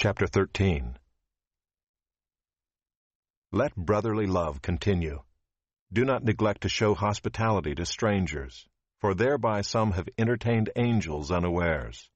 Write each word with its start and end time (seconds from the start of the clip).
Chapter 0.00 0.28
13 0.28 0.96
Let 3.50 3.74
brotherly 3.74 4.28
love 4.28 4.62
continue. 4.62 5.22
Do 5.92 6.04
not 6.04 6.22
neglect 6.22 6.60
to 6.60 6.68
show 6.68 6.94
hospitality 6.94 7.74
to 7.74 7.84
strangers, 7.84 8.68
for 9.00 9.12
thereby 9.12 9.62
some 9.62 9.90
have 9.90 10.08
entertained 10.16 10.70
angels 10.76 11.32
unawares. 11.32 12.08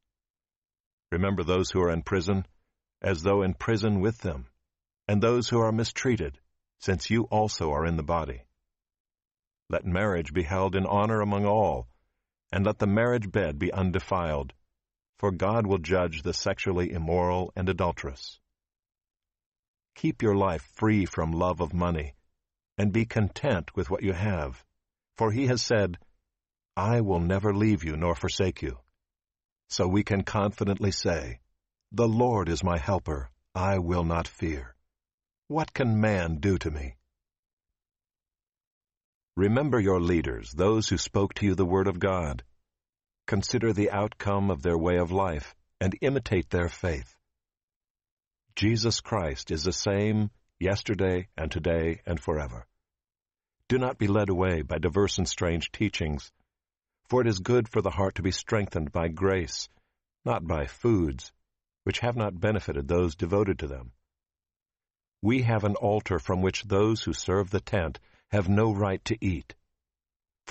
Remember 1.10 1.42
those 1.42 1.72
who 1.72 1.82
are 1.82 1.90
in 1.90 2.02
prison, 2.02 2.46
as 3.00 3.24
though 3.24 3.42
in 3.42 3.54
prison 3.54 3.98
with 3.98 4.18
them, 4.18 4.46
and 5.08 5.20
those 5.20 5.48
who 5.48 5.58
are 5.58 5.72
mistreated, 5.72 6.38
since 6.78 7.10
you 7.10 7.24
also 7.32 7.72
are 7.72 7.84
in 7.84 7.96
the 7.96 8.04
body. 8.04 8.44
Let 9.68 9.84
marriage 9.84 10.32
be 10.32 10.44
held 10.44 10.76
in 10.76 10.86
honor 10.86 11.20
among 11.20 11.46
all, 11.46 11.88
and 12.52 12.64
let 12.64 12.78
the 12.78 12.86
marriage 12.86 13.32
bed 13.32 13.58
be 13.58 13.72
undefiled, 13.72 14.52
for 15.22 15.30
God 15.30 15.68
will 15.68 15.78
judge 15.78 16.22
the 16.22 16.34
sexually 16.34 16.90
immoral 16.90 17.52
and 17.54 17.68
adulterous. 17.68 18.40
Keep 19.94 20.20
your 20.20 20.34
life 20.34 20.68
free 20.74 21.04
from 21.06 21.30
love 21.30 21.60
of 21.60 21.72
money, 21.72 22.14
and 22.76 22.92
be 22.92 23.04
content 23.04 23.70
with 23.76 23.88
what 23.88 24.02
you 24.02 24.14
have, 24.14 24.64
for 25.16 25.30
he 25.30 25.46
has 25.46 25.62
said, 25.62 25.96
I 26.76 27.02
will 27.02 27.20
never 27.20 27.54
leave 27.54 27.84
you 27.84 27.96
nor 27.96 28.16
forsake 28.16 28.62
you. 28.62 28.80
So 29.68 29.86
we 29.86 30.02
can 30.02 30.24
confidently 30.24 30.90
say, 30.90 31.38
The 31.92 32.08
Lord 32.08 32.48
is 32.48 32.64
my 32.64 32.78
helper, 32.78 33.30
I 33.54 33.78
will 33.78 34.02
not 34.02 34.26
fear. 34.26 34.74
What 35.46 35.72
can 35.72 36.00
man 36.00 36.38
do 36.40 36.58
to 36.58 36.70
me? 36.72 36.96
Remember 39.36 39.78
your 39.78 40.00
leaders, 40.00 40.50
those 40.50 40.88
who 40.88 40.98
spoke 40.98 41.32
to 41.34 41.46
you 41.46 41.54
the 41.54 41.64
word 41.64 41.86
of 41.86 42.00
God. 42.00 42.42
Consider 43.32 43.72
the 43.72 43.90
outcome 43.90 44.50
of 44.50 44.60
their 44.60 44.76
way 44.76 44.98
of 44.98 45.10
life 45.10 45.54
and 45.80 45.96
imitate 46.02 46.50
their 46.50 46.68
faith. 46.68 47.16
Jesus 48.56 49.00
Christ 49.00 49.50
is 49.50 49.64
the 49.64 49.72
same 49.72 50.30
yesterday 50.60 51.28
and 51.34 51.50
today 51.50 52.02
and 52.04 52.20
forever. 52.20 52.66
Do 53.68 53.78
not 53.78 53.96
be 53.96 54.06
led 54.06 54.28
away 54.28 54.60
by 54.60 54.76
diverse 54.76 55.16
and 55.16 55.26
strange 55.26 55.72
teachings, 55.72 56.30
for 57.08 57.22
it 57.22 57.26
is 57.26 57.38
good 57.38 57.70
for 57.70 57.80
the 57.80 57.88
heart 57.88 58.16
to 58.16 58.22
be 58.22 58.32
strengthened 58.32 58.92
by 58.92 59.08
grace, 59.08 59.70
not 60.26 60.46
by 60.46 60.66
foods, 60.66 61.32
which 61.84 62.00
have 62.00 62.16
not 62.16 62.38
benefited 62.38 62.86
those 62.86 63.14
devoted 63.14 63.60
to 63.60 63.66
them. 63.66 63.92
We 65.22 65.40
have 65.40 65.64
an 65.64 65.76
altar 65.76 66.18
from 66.18 66.42
which 66.42 66.64
those 66.64 67.02
who 67.02 67.14
serve 67.14 67.48
the 67.48 67.62
tent 67.62 67.98
have 68.30 68.50
no 68.50 68.74
right 68.74 69.02
to 69.06 69.16
eat. 69.24 69.54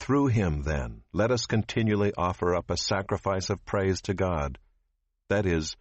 Through 0.00 0.28
him, 0.28 0.62
then, 0.62 1.02
let 1.12 1.30
us 1.30 1.46
continually 1.46 2.12
offer 2.16 2.54
up 2.54 2.70
a 2.70 2.76
sacrifice 2.76 3.50
of 3.50 3.64
praise 3.64 4.02
to 4.02 4.14
God, 4.14 4.58
that 5.28 5.46
is, 5.46 5.76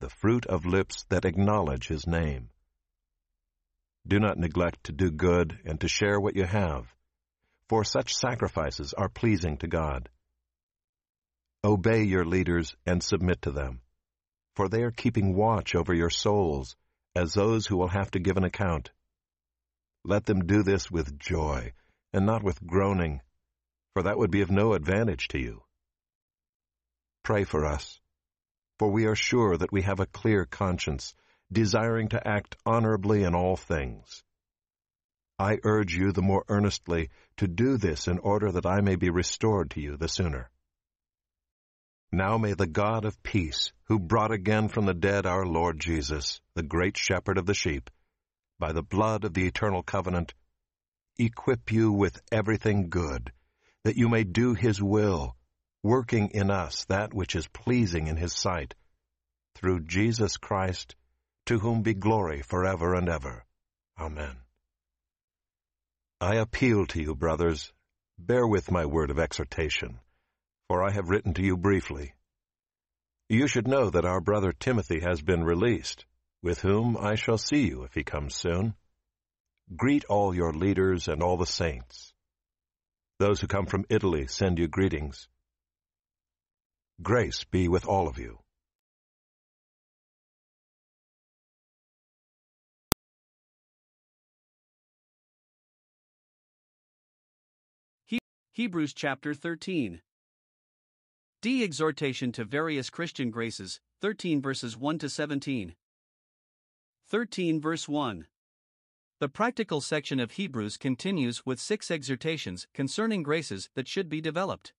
the 0.00 0.10
fruit 0.10 0.46
of 0.46 0.66
lips 0.66 1.04
that 1.08 1.24
acknowledge 1.24 1.88
his 1.88 2.06
name. 2.06 2.50
Do 4.06 4.20
not 4.20 4.38
neglect 4.38 4.84
to 4.84 4.92
do 4.92 5.10
good 5.10 5.58
and 5.64 5.80
to 5.80 5.88
share 5.88 6.20
what 6.20 6.36
you 6.36 6.44
have, 6.44 6.86
for 7.68 7.82
such 7.84 8.14
sacrifices 8.14 8.94
are 8.94 9.08
pleasing 9.08 9.56
to 9.58 9.66
God. 9.66 10.08
Obey 11.64 12.04
your 12.04 12.24
leaders 12.24 12.76
and 12.86 13.02
submit 13.02 13.42
to 13.42 13.50
them, 13.50 13.80
for 14.54 14.68
they 14.68 14.82
are 14.82 14.92
keeping 14.92 15.34
watch 15.34 15.74
over 15.74 15.92
your 15.92 16.10
souls 16.10 16.76
as 17.16 17.32
those 17.32 17.66
who 17.66 17.76
will 17.76 17.88
have 17.88 18.10
to 18.12 18.20
give 18.20 18.36
an 18.36 18.44
account. 18.44 18.90
Let 20.04 20.26
them 20.26 20.46
do 20.46 20.62
this 20.62 20.90
with 20.90 21.18
joy 21.18 21.72
and 22.12 22.24
not 22.24 22.44
with 22.44 22.64
groaning, 22.64 23.20
for 23.96 24.02
that 24.02 24.18
would 24.18 24.30
be 24.30 24.42
of 24.42 24.50
no 24.50 24.74
advantage 24.74 25.28
to 25.28 25.38
you. 25.38 25.62
Pray 27.22 27.44
for 27.44 27.64
us, 27.64 27.98
for 28.78 28.90
we 28.90 29.06
are 29.06 29.14
sure 29.14 29.56
that 29.56 29.72
we 29.72 29.80
have 29.80 30.00
a 30.00 30.04
clear 30.04 30.44
conscience, 30.44 31.14
desiring 31.50 32.08
to 32.08 32.28
act 32.28 32.56
honorably 32.66 33.24
in 33.24 33.34
all 33.34 33.56
things. 33.56 34.22
I 35.38 35.60
urge 35.64 35.96
you 35.96 36.12
the 36.12 36.20
more 36.20 36.44
earnestly 36.50 37.08
to 37.38 37.48
do 37.48 37.78
this 37.78 38.06
in 38.06 38.18
order 38.18 38.52
that 38.52 38.66
I 38.66 38.82
may 38.82 38.96
be 38.96 39.08
restored 39.08 39.70
to 39.70 39.80
you 39.80 39.96
the 39.96 40.08
sooner. 40.08 40.50
Now 42.12 42.36
may 42.36 42.52
the 42.52 42.66
God 42.66 43.06
of 43.06 43.22
peace, 43.22 43.72
who 43.84 43.98
brought 43.98 44.30
again 44.30 44.68
from 44.68 44.84
the 44.84 44.92
dead 44.92 45.24
our 45.24 45.46
Lord 45.46 45.80
Jesus, 45.80 46.42
the 46.54 46.62
great 46.62 46.98
shepherd 46.98 47.38
of 47.38 47.46
the 47.46 47.54
sheep, 47.54 47.88
by 48.58 48.72
the 48.72 48.82
blood 48.82 49.24
of 49.24 49.32
the 49.32 49.46
eternal 49.46 49.82
covenant, 49.82 50.34
equip 51.18 51.72
you 51.72 51.92
with 51.92 52.20
everything 52.30 52.90
good, 52.90 53.32
that 53.86 53.96
you 53.96 54.08
may 54.08 54.24
do 54.24 54.52
his 54.52 54.82
will, 54.82 55.36
working 55.84 56.30
in 56.30 56.50
us 56.50 56.84
that 56.86 57.14
which 57.14 57.36
is 57.36 57.46
pleasing 57.46 58.08
in 58.08 58.16
his 58.16 58.32
sight, 58.32 58.74
through 59.54 59.78
Jesus 59.78 60.38
Christ, 60.38 60.96
to 61.44 61.60
whom 61.60 61.82
be 61.82 61.94
glory 61.94 62.42
forever 62.42 62.96
and 62.96 63.08
ever. 63.08 63.44
Amen. 63.96 64.38
I 66.20 66.34
appeal 66.34 66.86
to 66.86 67.00
you, 67.00 67.14
brothers, 67.14 67.72
bear 68.18 68.44
with 68.44 68.72
my 68.72 68.86
word 68.86 69.12
of 69.12 69.20
exhortation, 69.20 70.00
for 70.66 70.82
I 70.82 70.90
have 70.90 71.08
written 71.08 71.32
to 71.34 71.44
you 71.44 71.56
briefly. 71.56 72.12
You 73.28 73.46
should 73.46 73.68
know 73.68 73.88
that 73.90 74.04
our 74.04 74.20
brother 74.20 74.50
Timothy 74.50 74.98
has 74.98 75.22
been 75.22 75.44
released, 75.44 76.06
with 76.42 76.60
whom 76.60 76.96
I 76.96 77.14
shall 77.14 77.38
see 77.38 77.68
you 77.68 77.84
if 77.84 77.94
he 77.94 78.02
comes 78.02 78.34
soon. 78.34 78.74
Greet 79.76 80.04
all 80.06 80.34
your 80.34 80.52
leaders 80.52 81.06
and 81.06 81.22
all 81.22 81.36
the 81.36 81.46
saints. 81.46 82.15
Those 83.18 83.40
who 83.40 83.46
come 83.46 83.64
from 83.64 83.86
Italy 83.88 84.26
send 84.26 84.58
you 84.58 84.68
greetings. 84.68 85.28
Grace 87.02 87.44
be 87.44 87.66
with 87.66 87.86
all 87.86 88.08
of 88.08 88.18
you. 88.18 88.40
Hebrews 98.52 98.94
chapter 98.94 99.34
13. 99.34 100.00
D. 101.42 101.62
Exhortation 101.62 102.32
to 102.32 102.44
various 102.44 102.88
Christian 102.88 103.30
graces, 103.30 103.80
13 104.00 104.40
verses 104.40 104.76
1 104.78 104.98
to 105.00 105.10
17. 105.10 105.74
13 107.08 107.60
verse 107.60 107.86
1. 107.86 108.26
The 109.18 109.30
practical 109.30 109.80
section 109.80 110.20
of 110.20 110.32
Hebrews 110.32 110.76
continues 110.76 111.46
with 111.46 111.58
six 111.58 111.90
exhortations 111.90 112.66
concerning 112.74 113.22
graces 113.22 113.70
that 113.74 113.88
should 113.88 114.10
be 114.10 114.20
developed. 114.20 114.74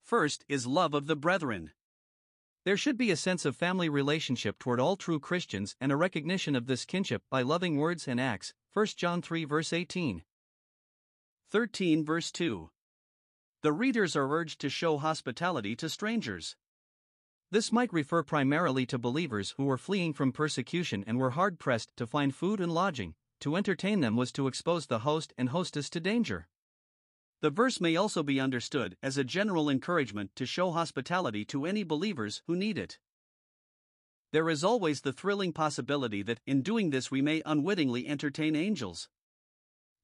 First 0.00 0.42
is 0.48 0.66
love 0.66 0.94
of 0.94 1.06
the 1.06 1.16
brethren. 1.16 1.72
There 2.64 2.78
should 2.78 2.96
be 2.96 3.10
a 3.10 3.16
sense 3.16 3.44
of 3.44 3.54
family 3.54 3.90
relationship 3.90 4.58
toward 4.58 4.80
all 4.80 4.96
true 4.96 5.20
Christians 5.20 5.76
and 5.82 5.92
a 5.92 5.96
recognition 5.96 6.56
of 6.56 6.66
this 6.66 6.86
kinship 6.86 7.24
by 7.28 7.42
loving 7.42 7.76
words 7.76 8.08
and 8.08 8.18
acts. 8.18 8.54
1 8.72 8.86
John 8.96 9.20
3 9.20 9.44
verse 9.44 9.70
18. 9.70 10.22
13 11.50 12.04
verse 12.06 12.32
2. 12.32 12.70
The 13.60 13.72
readers 13.72 14.16
are 14.16 14.32
urged 14.32 14.62
to 14.62 14.70
show 14.70 14.96
hospitality 14.96 15.76
to 15.76 15.90
strangers. 15.90 16.56
This 17.50 17.70
might 17.70 17.92
refer 17.92 18.22
primarily 18.22 18.86
to 18.86 18.98
believers 18.98 19.52
who 19.58 19.66
were 19.66 19.76
fleeing 19.76 20.14
from 20.14 20.32
persecution 20.32 21.04
and 21.06 21.18
were 21.18 21.32
hard 21.32 21.58
pressed 21.58 21.94
to 21.98 22.06
find 22.06 22.34
food 22.34 22.58
and 22.58 22.72
lodging, 22.72 23.14
to 23.42 23.56
entertain 23.56 24.00
them 24.00 24.16
was 24.16 24.32
to 24.32 24.46
expose 24.46 24.86
the 24.86 25.00
host 25.00 25.34
and 25.36 25.50
hostess 25.50 25.90
to 25.90 26.00
danger. 26.00 26.48
The 27.40 27.50
verse 27.50 27.80
may 27.80 27.96
also 27.96 28.22
be 28.22 28.38
understood 28.38 28.96
as 29.02 29.18
a 29.18 29.24
general 29.24 29.68
encouragement 29.68 30.30
to 30.36 30.46
show 30.46 30.70
hospitality 30.70 31.44
to 31.46 31.66
any 31.66 31.82
believers 31.82 32.42
who 32.46 32.54
need 32.54 32.78
it. 32.78 32.98
There 34.32 34.48
is 34.48 34.62
always 34.62 35.00
the 35.00 35.12
thrilling 35.12 35.52
possibility 35.52 36.22
that, 36.22 36.40
in 36.46 36.62
doing 36.62 36.90
this, 36.90 37.10
we 37.10 37.20
may 37.20 37.42
unwittingly 37.44 38.06
entertain 38.06 38.54
angels. 38.54 39.08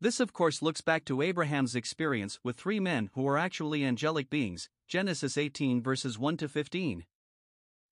This, 0.00 0.19
of 0.19 0.32
course, 0.32 0.61
looks 0.61 0.81
back 0.81 1.05
to 1.06 1.23
Abraham's 1.23 1.76
experience 1.76 2.40
with 2.43 2.56
three 2.56 2.81
men 2.81 3.08
who 3.14 3.23
were 3.23 3.38
actually 3.38 3.85
angelic 3.85 4.31
beings, 4.31 4.69
Genesis 4.88 5.38
18 5.38 5.81
verses 5.81 6.19
1 6.19 6.37
to 6.38 6.49
15. 6.49 7.05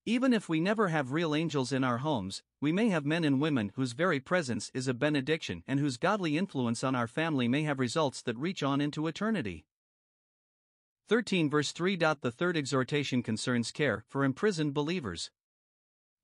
Even 0.08 0.32
if 0.32 0.48
we 0.48 0.60
never 0.60 0.86
have 0.86 1.10
real 1.10 1.34
angels 1.34 1.72
in 1.72 1.82
our 1.82 1.98
homes, 1.98 2.44
we 2.60 2.70
may 2.70 2.90
have 2.90 3.04
men 3.04 3.24
and 3.24 3.40
women 3.40 3.72
whose 3.74 3.90
very 3.90 4.20
presence 4.20 4.70
is 4.72 4.86
a 4.86 4.94
benediction 4.94 5.64
and 5.66 5.80
whose 5.80 5.96
godly 5.96 6.38
influence 6.38 6.84
on 6.84 6.94
our 6.94 7.08
family 7.08 7.48
may 7.48 7.64
have 7.64 7.80
results 7.80 8.22
that 8.22 8.38
reach 8.38 8.62
on 8.62 8.80
into 8.80 9.08
eternity. 9.08 9.66
13 11.08 11.50
verse 11.50 11.72
3. 11.72 11.96
The 11.96 12.30
third 12.30 12.56
exhortation 12.56 13.20
concerns 13.20 13.72
care 13.72 14.04
for 14.06 14.22
imprisoned 14.22 14.74
believers. 14.74 15.32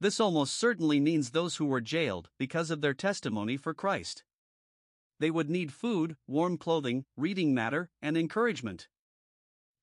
This 0.00 0.20
almost 0.20 0.56
certainly 0.56 1.00
means 1.00 1.30
those 1.30 1.56
who 1.56 1.66
were 1.66 1.80
jailed 1.80 2.28
because 2.38 2.70
of 2.70 2.82
their 2.82 2.94
testimony 2.94 3.56
for 3.56 3.74
Christ. 3.74 4.22
They 5.18 5.30
would 5.32 5.50
need 5.50 5.72
food, 5.72 6.16
warm 6.28 6.56
clothing, 6.56 7.04
reading 7.16 7.52
matter, 7.52 7.90
and 8.00 8.16
encouragement. 8.16 8.86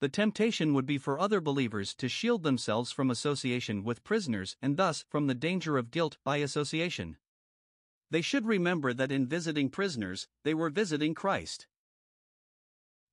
The 0.00 0.08
temptation 0.08 0.72
would 0.72 0.86
be 0.86 0.96
for 0.96 1.20
other 1.20 1.42
believers 1.42 1.94
to 1.96 2.08
shield 2.08 2.42
themselves 2.42 2.90
from 2.90 3.10
association 3.10 3.84
with 3.84 4.02
prisoners 4.02 4.56
and 4.62 4.78
thus 4.78 5.04
from 5.10 5.26
the 5.26 5.34
danger 5.34 5.76
of 5.76 5.90
guilt 5.90 6.16
by 6.24 6.38
association. 6.38 7.18
They 8.10 8.22
should 8.22 8.46
remember 8.46 8.94
that 8.94 9.12
in 9.12 9.26
visiting 9.26 9.68
prisoners, 9.68 10.26
they 10.42 10.54
were 10.54 10.70
visiting 10.70 11.14
Christ. 11.14 11.66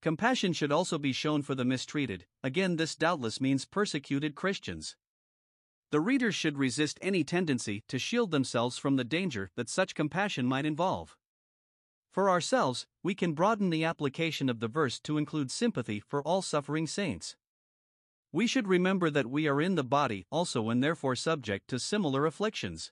Compassion 0.02 0.54
should 0.54 0.72
also 0.72 0.98
be 0.98 1.12
shown 1.12 1.42
for 1.42 1.56
the 1.56 1.66
mistreated, 1.66 2.26
again, 2.42 2.78
this 2.78 2.96
doubtless 2.96 3.42
means 3.42 3.66
persecuted 3.66 4.36
Christians. 4.36 4.96
The 5.92 6.00
readers 6.00 6.36
should 6.36 6.58
resist 6.58 7.00
any 7.02 7.24
tendency 7.24 7.84
to 7.90 8.00
shield 8.00 8.32
themselves 8.32 8.78
from 8.78 8.96
the 8.96 9.04
danger 9.04 9.52
that 9.56 9.70
such 9.70 9.96
compassion 9.96 10.46
might 10.46 10.66
involve. 10.66 11.18
For 12.18 12.32
ourselves, 12.32 12.88
we 13.04 13.14
can 13.14 13.34
broaden 13.34 13.70
the 13.70 13.84
application 13.84 14.50
of 14.50 14.60
the 14.60 14.68
verse 14.68 15.00
to 15.02 15.20
include 15.20 15.52
sympathy 15.52 16.00
for 16.00 16.24
all 16.24 16.42
suffering 16.42 16.88
saints. 16.88 17.36
We 18.32 18.48
should 18.48 18.68
remember 18.68 19.12
that 19.12 19.30
we 19.30 19.48
are 19.48 19.62
in 19.62 19.76
the 19.76 19.84
body 19.84 20.26
also 20.32 20.70
and 20.72 20.84
therefore 20.84 21.16
subject 21.16 21.68
to 21.68 21.78
similar 21.78 22.26
afflictions. 22.26 22.92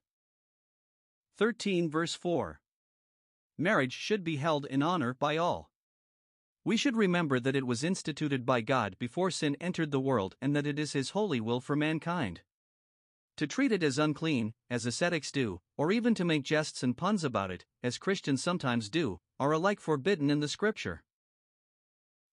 13 1.39 1.89
verse 1.89 2.13
4 2.13 2.61
Marriage 3.57 3.93
should 3.93 4.23
be 4.23 4.35
held 4.35 4.67
in 4.67 4.83
honor 4.83 5.15
by 5.15 5.37
all. 5.37 5.71
We 6.63 6.77
should 6.77 6.95
remember 6.95 7.39
that 7.39 7.55
it 7.55 7.65
was 7.65 7.83
instituted 7.83 8.45
by 8.45 8.61
God 8.61 8.95
before 8.99 9.31
sin 9.31 9.57
entered 9.59 9.89
the 9.89 9.99
world 9.99 10.35
and 10.39 10.55
that 10.55 10.67
it 10.67 10.77
is 10.77 10.93
His 10.93 11.09
holy 11.09 11.41
will 11.41 11.61
for 11.61 11.75
mankind. 11.75 12.41
To 13.37 13.47
treat 13.47 13.73
it 13.73 13.83
as 13.83 13.99
unclean, 13.99 14.53
as 14.69 14.85
ascetics 14.85 15.29
do, 15.29 15.59
or 15.77 15.91
even 15.91 16.15
to 16.15 16.23
make 16.23 16.43
jests 16.43 16.83
and 16.83 16.95
puns 16.95 17.25
about 17.25 17.51
it, 17.51 17.65
as 17.83 17.97
Christians 17.97 18.41
sometimes 18.41 18.89
do, 18.89 19.19
are 19.39 19.51
alike 19.51 19.81
forbidden 19.81 20.29
in 20.29 20.39
the 20.39 20.47
Scripture. 20.47 21.03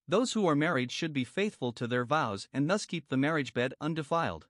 Those 0.06 0.34
who 0.34 0.46
are 0.46 0.54
married 0.54 0.92
should 0.92 1.12
be 1.12 1.24
faithful 1.24 1.72
to 1.72 1.88
their 1.88 2.04
vows 2.04 2.48
and 2.52 2.70
thus 2.70 2.86
keep 2.86 3.08
the 3.08 3.16
marriage 3.16 3.52
bed 3.52 3.74
undefiled. 3.80 4.46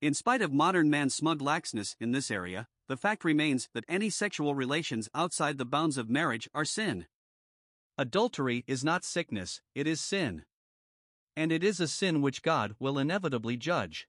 In 0.00 0.14
spite 0.14 0.40
of 0.40 0.50
modern 0.52 0.88
man's 0.88 1.14
smug 1.14 1.40
laxness 1.40 1.94
in 2.00 2.12
this 2.12 2.30
area, 2.30 2.66
the 2.88 2.96
fact 2.96 3.22
remains 3.22 3.68
that 3.74 3.84
any 3.86 4.08
sexual 4.08 4.54
relations 4.54 5.10
outside 5.14 5.58
the 5.58 5.66
bounds 5.66 5.98
of 5.98 6.08
marriage 6.08 6.48
are 6.54 6.64
sin. 6.64 7.06
Adultery 7.98 8.64
is 8.66 8.82
not 8.82 9.04
sickness, 9.04 9.60
it 9.74 9.86
is 9.86 10.00
sin. 10.00 10.44
And 11.36 11.52
it 11.52 11.62
is 11.62 11.80
a 11.80 11.88
sin 11.88 12.22
which 12.22 12.42
God 12.42 12.74
will 12.78 12.98
inevitably 12.98 13.58
judge 13.58 14.08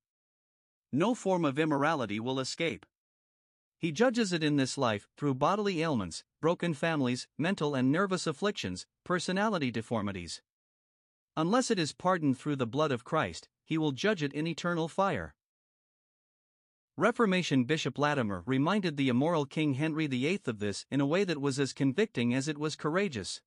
no 0.92 1.14
form 1.16 1.46
of 1.46 1.60
immorality 1.60 2.20
will 2.20 2.40
escape. 2.40 2.86
He 3.78 3.92
judges 3.92 4.32
it 4.32 4.44
in 4.44 4.58
this 4.58 4.78
life 4.78 5.08
through 5.18 5.36
bodily 5.36 5.82
ailments, 5.82 6.24
broken 6.40 6.74
families, 6.74 7.28
mental 7.38 7.74
and 7.74 7.92
nervous 7.92 8.28
afflictions, 8.28 8.86
personality 9.04 9.72
deformities. 9.72 10.42
Unless 11.36 11.72
it 11.72 11.80
is 11.80 11.94
pardoned 11.94 12.38
through 12.38 12.58
the 12.58 12.68
blood 12.68 12.92
of 12.92 13.04
Christ, 13.04 13.50
he 13.64 13.78
will 13.78 13.92
judge 13.92 14.22
it 14.22 14.34
in 14.34 14.46
eternal 14.46 14.88
fire. 14.88 15.34
Reformation 16.98 17.64
Bishop 17.64 17.98
Latimer 17.98 18.44
reminded 18.46 18.98
the 18.98 19.10
immoral 19.10 19.46
King 19.46 19.74
Henry 19.76 20.08
VIII 20.08 20.42
of 20.46 20.60
this 20.60 20.86
in 20.92 21.02
a 21.02 21.06
way 21.06 21.24
that 21.24 21.42
was 21.42 21.60
as 21.60 21.74
convicting 21.74 22.34
as 22.34 22.48
it 22.48 22.58
was 22.58 22.76
courageous. 22.76 23.42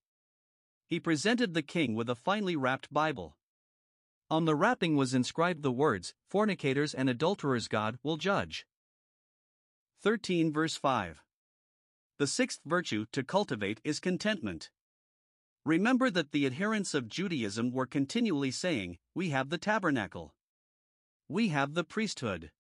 He 0.87 0.99
presented 0.99 1.55
the 1.55 1.63
king 1.63 1.95
with 1.95 2.09
a 2.09 2.15
finely 2.15 2.57
wrapped 2.57 2.93
Bible. 2.93 3.37
On 4.31 4.45
the 4.45 4.55
wrapping 4.55 4.97
was 4.97 5.15
inscribed 5.15 5.63
the 5.63 5.73
words, 5.73 6.15
Fornicators 6.31 6.95
and 6.95 7.11
adulterers 7.11 7.69
God 7.69 7.99
will 8.03 8.17
judge. 8.17 8.67
13 10.03 10.53
verse 10.53 10.77
5. 10.77 11.23
The 12.19 12.27
sixth 12.27 12.61
virtue 12.65 13.07
to 13.13 13.23
cultivate 13.23 13.81
is 13.85 14.01
contentment. 14.01 14.71
Remember 15.67 16.11
that 16.11 16.33
the 16.33 16.47
adherents 16.47 16.95
of 16.95 17.09
Judaism 17.09 17.71
were 17.71 17.87
continually 17.87 18.51
saying, 18.51 18.99
We 19.15 19.31
have 19.31 19.49
the 19.49 19.59
tabernacle. 19.59 20.35
We 21.29 21.49
have 21.49 21.75
the 21.75 21.85
priesthood. 21.85 22.51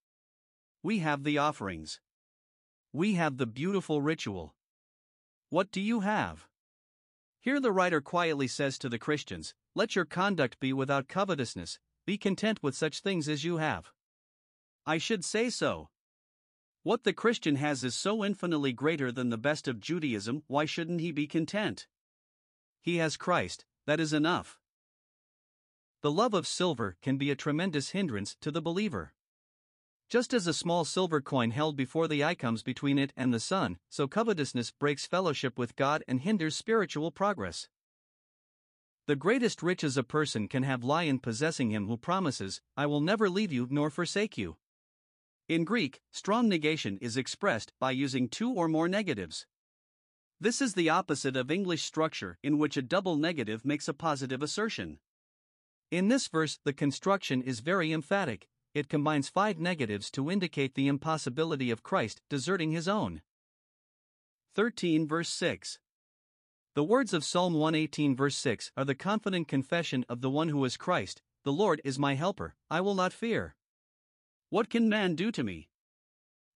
We 0.83 1.01
have 1.01 1.23
the 1.23 1.39
offerings. 1.39 2.01
We 2.93 3.15
have 3.15 3.37
the 3.37 3.47
beautiful 3.47 4.01
ritual. 4.01 4.55
What 5.51 5.71
do 5.71 5.81
you 5.81 6.01
have? 6.01 6.47
Here 7.45 7.61
the 7.61 7.73
writer 7.73 8.01
quietly 8.01 8.49
says 8.49 8.79
to 8.79 8.89
the 8.89 8.99
Christians, 8.99 9.53
let 9.75 9.95
your 9.95 10.07
conduct 10.07 10.59
be 10.61 10.73
without 10.73 11.09
covetousness, 11.09 11.79
be 12.07 12.17
content 12.17 12.63
with 12.63 12.75
such 12.75 13.01
things 13.01 13.29
as 13.29 13.45
you 13.45 13.59
have. 13.59 13.93
I 14.87 14.97
should 14.97 15.27
say 15.27 15.51
so. 15.51 15.91
What 16.85 17.05
the 17.05 17.13
Christian 17.13 17.57
has 17.57 17.85
is 17.85 17.95
so 17.95 18.25
infinitely 18.25 18.73
greater 18.73 19.13
than 19.13 19.29
the 19.29 19.37
best 19.37 19.69
of 19.69 19.79
Judaism, 19.79 20.43
why 20.47 20.65
shouldn't 20.65 21.03
he 21.03 21.13
be 21.13 21.27
content? 21.27 21.87
He 22.81 22.97
has 22.97 23.19
Christ, 23.19 23.67
that 23.85 24.01
is 24.01 24.15
enough. 24.15 24.59
The 26.01 26.11
love 26.11 26.33
of 26.33 26.47
silver 26.47 26.97
can 27.03 27.19
be 27.19 27.31
a 27.31 27.37
tremendous 27.37 27.91
hindrance 27.91 28.35
to 28.41 28.51
the 28.51 28.63
believer. 28.63 29.13
Just 30.15 30.33
as 30.33 30.47
a 30.47 30.55
small 30.55 30.85
silver 30.85 31.21
coin 31.21 31.51
held 31.51 31.75
before 31.75 32.07
the 32.07 32.23
eye 32.23 32.37
comes 32.37 32.63
between 32.63 33.01
it 33.01 33.13
and 33.17 33.35
the 33.35 33.41
sun, 33.41 33.79
so 33.91 34.07
covetousness 34.07 34.71
breaks 34.71 35.09
fellowship 35.09 35.59
with 35.59 35.75
God 35.75 36.05
and 36.07 36.21
hinders 36.21 36.55
spiritual 36.55 37.11
progress. 37.11 37.69
The 39.09 39.17
greatest 39.17 39.61
riches 39.61 39.97
a 39.97 40.05
person 40.05 40.47
can 40.47 40.63
have 40.63 40.85
lie 40.85 41.03
in 41.03 41.19
possessing 41.19 41.73
him 41.73 41.89
who 41.89 41.97
promises, 41.97 42.61
I 42.77 42.87
will 42.87 43.01
never 43.01 43.29
leave 43.29 43.53
you 43.53 43.67
nor 43.73 43.91
forsake 43.91 44.39
you. 44.39 44.57
In 45.49 45.65
Greek, 45.65 46.01
strong 46.13 46.49
negation 46.49 46.97
is 46.99 47.17
expressed 47.17 47.73
by 47.81 47.91
using 47.91 48.29
two 48.29 48.53
or 48.53 48.69
more 48.69 48.89
negatives. 48.89 49.47
This 50.41 50.63
is 50.63 50.75
the 50.75 50.91
opposite 50.91 51.35
of 51.35 51.51
English 51.51 51.83
structure, 51.83 52.39
in 52.41 52.57
which 52.57 52.77
a 52.77 52.83
double 52.83 53.17
negative 53.17 53.65
makes 53.65 53.89
a 53.89 53.93
positive 53.93 54.45
assertion. 54.45 55.01
In 55.91 56.07
this 56.07 56.29
verse, 56.29 56.61
the 56.63 56.73
construction 56.73 57.43
is 57.43 57.59
very 57.59 57.93
emphatic, 57.93 58.47
it 58.75 58.89
combines 58.89 59.29
five 59.29 59.59
negatives 59.59 60.11
to 60.11 60.31
indicate 60.31 60.75
the 60.75 60.89
impossibility 60.89 61.71
of 61.71 61.83
Christ 61.83 62.21
deserting 62.29 62.73
his 62.73 62.89
own. 62.89 63.23
13 64.55 65.09
verse 65.09 65.31
6 65.31 65.79
the 66.75 66.83
words 66.83 67.15
of 67.15 67.23
Psalm 67.23 67.55
118, 67.55 68.17
verse 68.17 68.37
6, 68.37 68.73
are 68.77 68.85
the 68.85 68.97
confident 68.97 69.47
confession 69.47 70.05
of 70.09 70.23
the 70.23 70.31
one 70.31 70.49
who 70.49 70.65
is 70.65 70.77
Christ 70.77 71.23
The 71.45 71.53
Lord 71.53 71.81
is 71.85 72.01
my 72.01 72.15
helper, 72.17 72.57
I 72.69 72.81
will 72.81 72.97
not 72.97 73.13
fear. 73.13 73.55
What 74.51 74.71
can 74.71 74.89
man 74.89 75.15
do 75.15 75.31
to 75.31 75.45
me? 75.45 75.69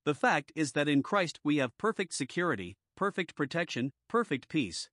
The 0.05 0.17
fact 0.17 0.51
is 0.57 0.73
that 0.73 0.89
in 0.89 1.05
Christ 1.05 1.39
we 1.45 1.59
have 1.59 1.79
perfect 1.79 2.15
security, 2.15 2.77
perfect 2.97 3.37
protection, 3.37 3.93
perfect 4.09 4.49
peace. 4.49 4.91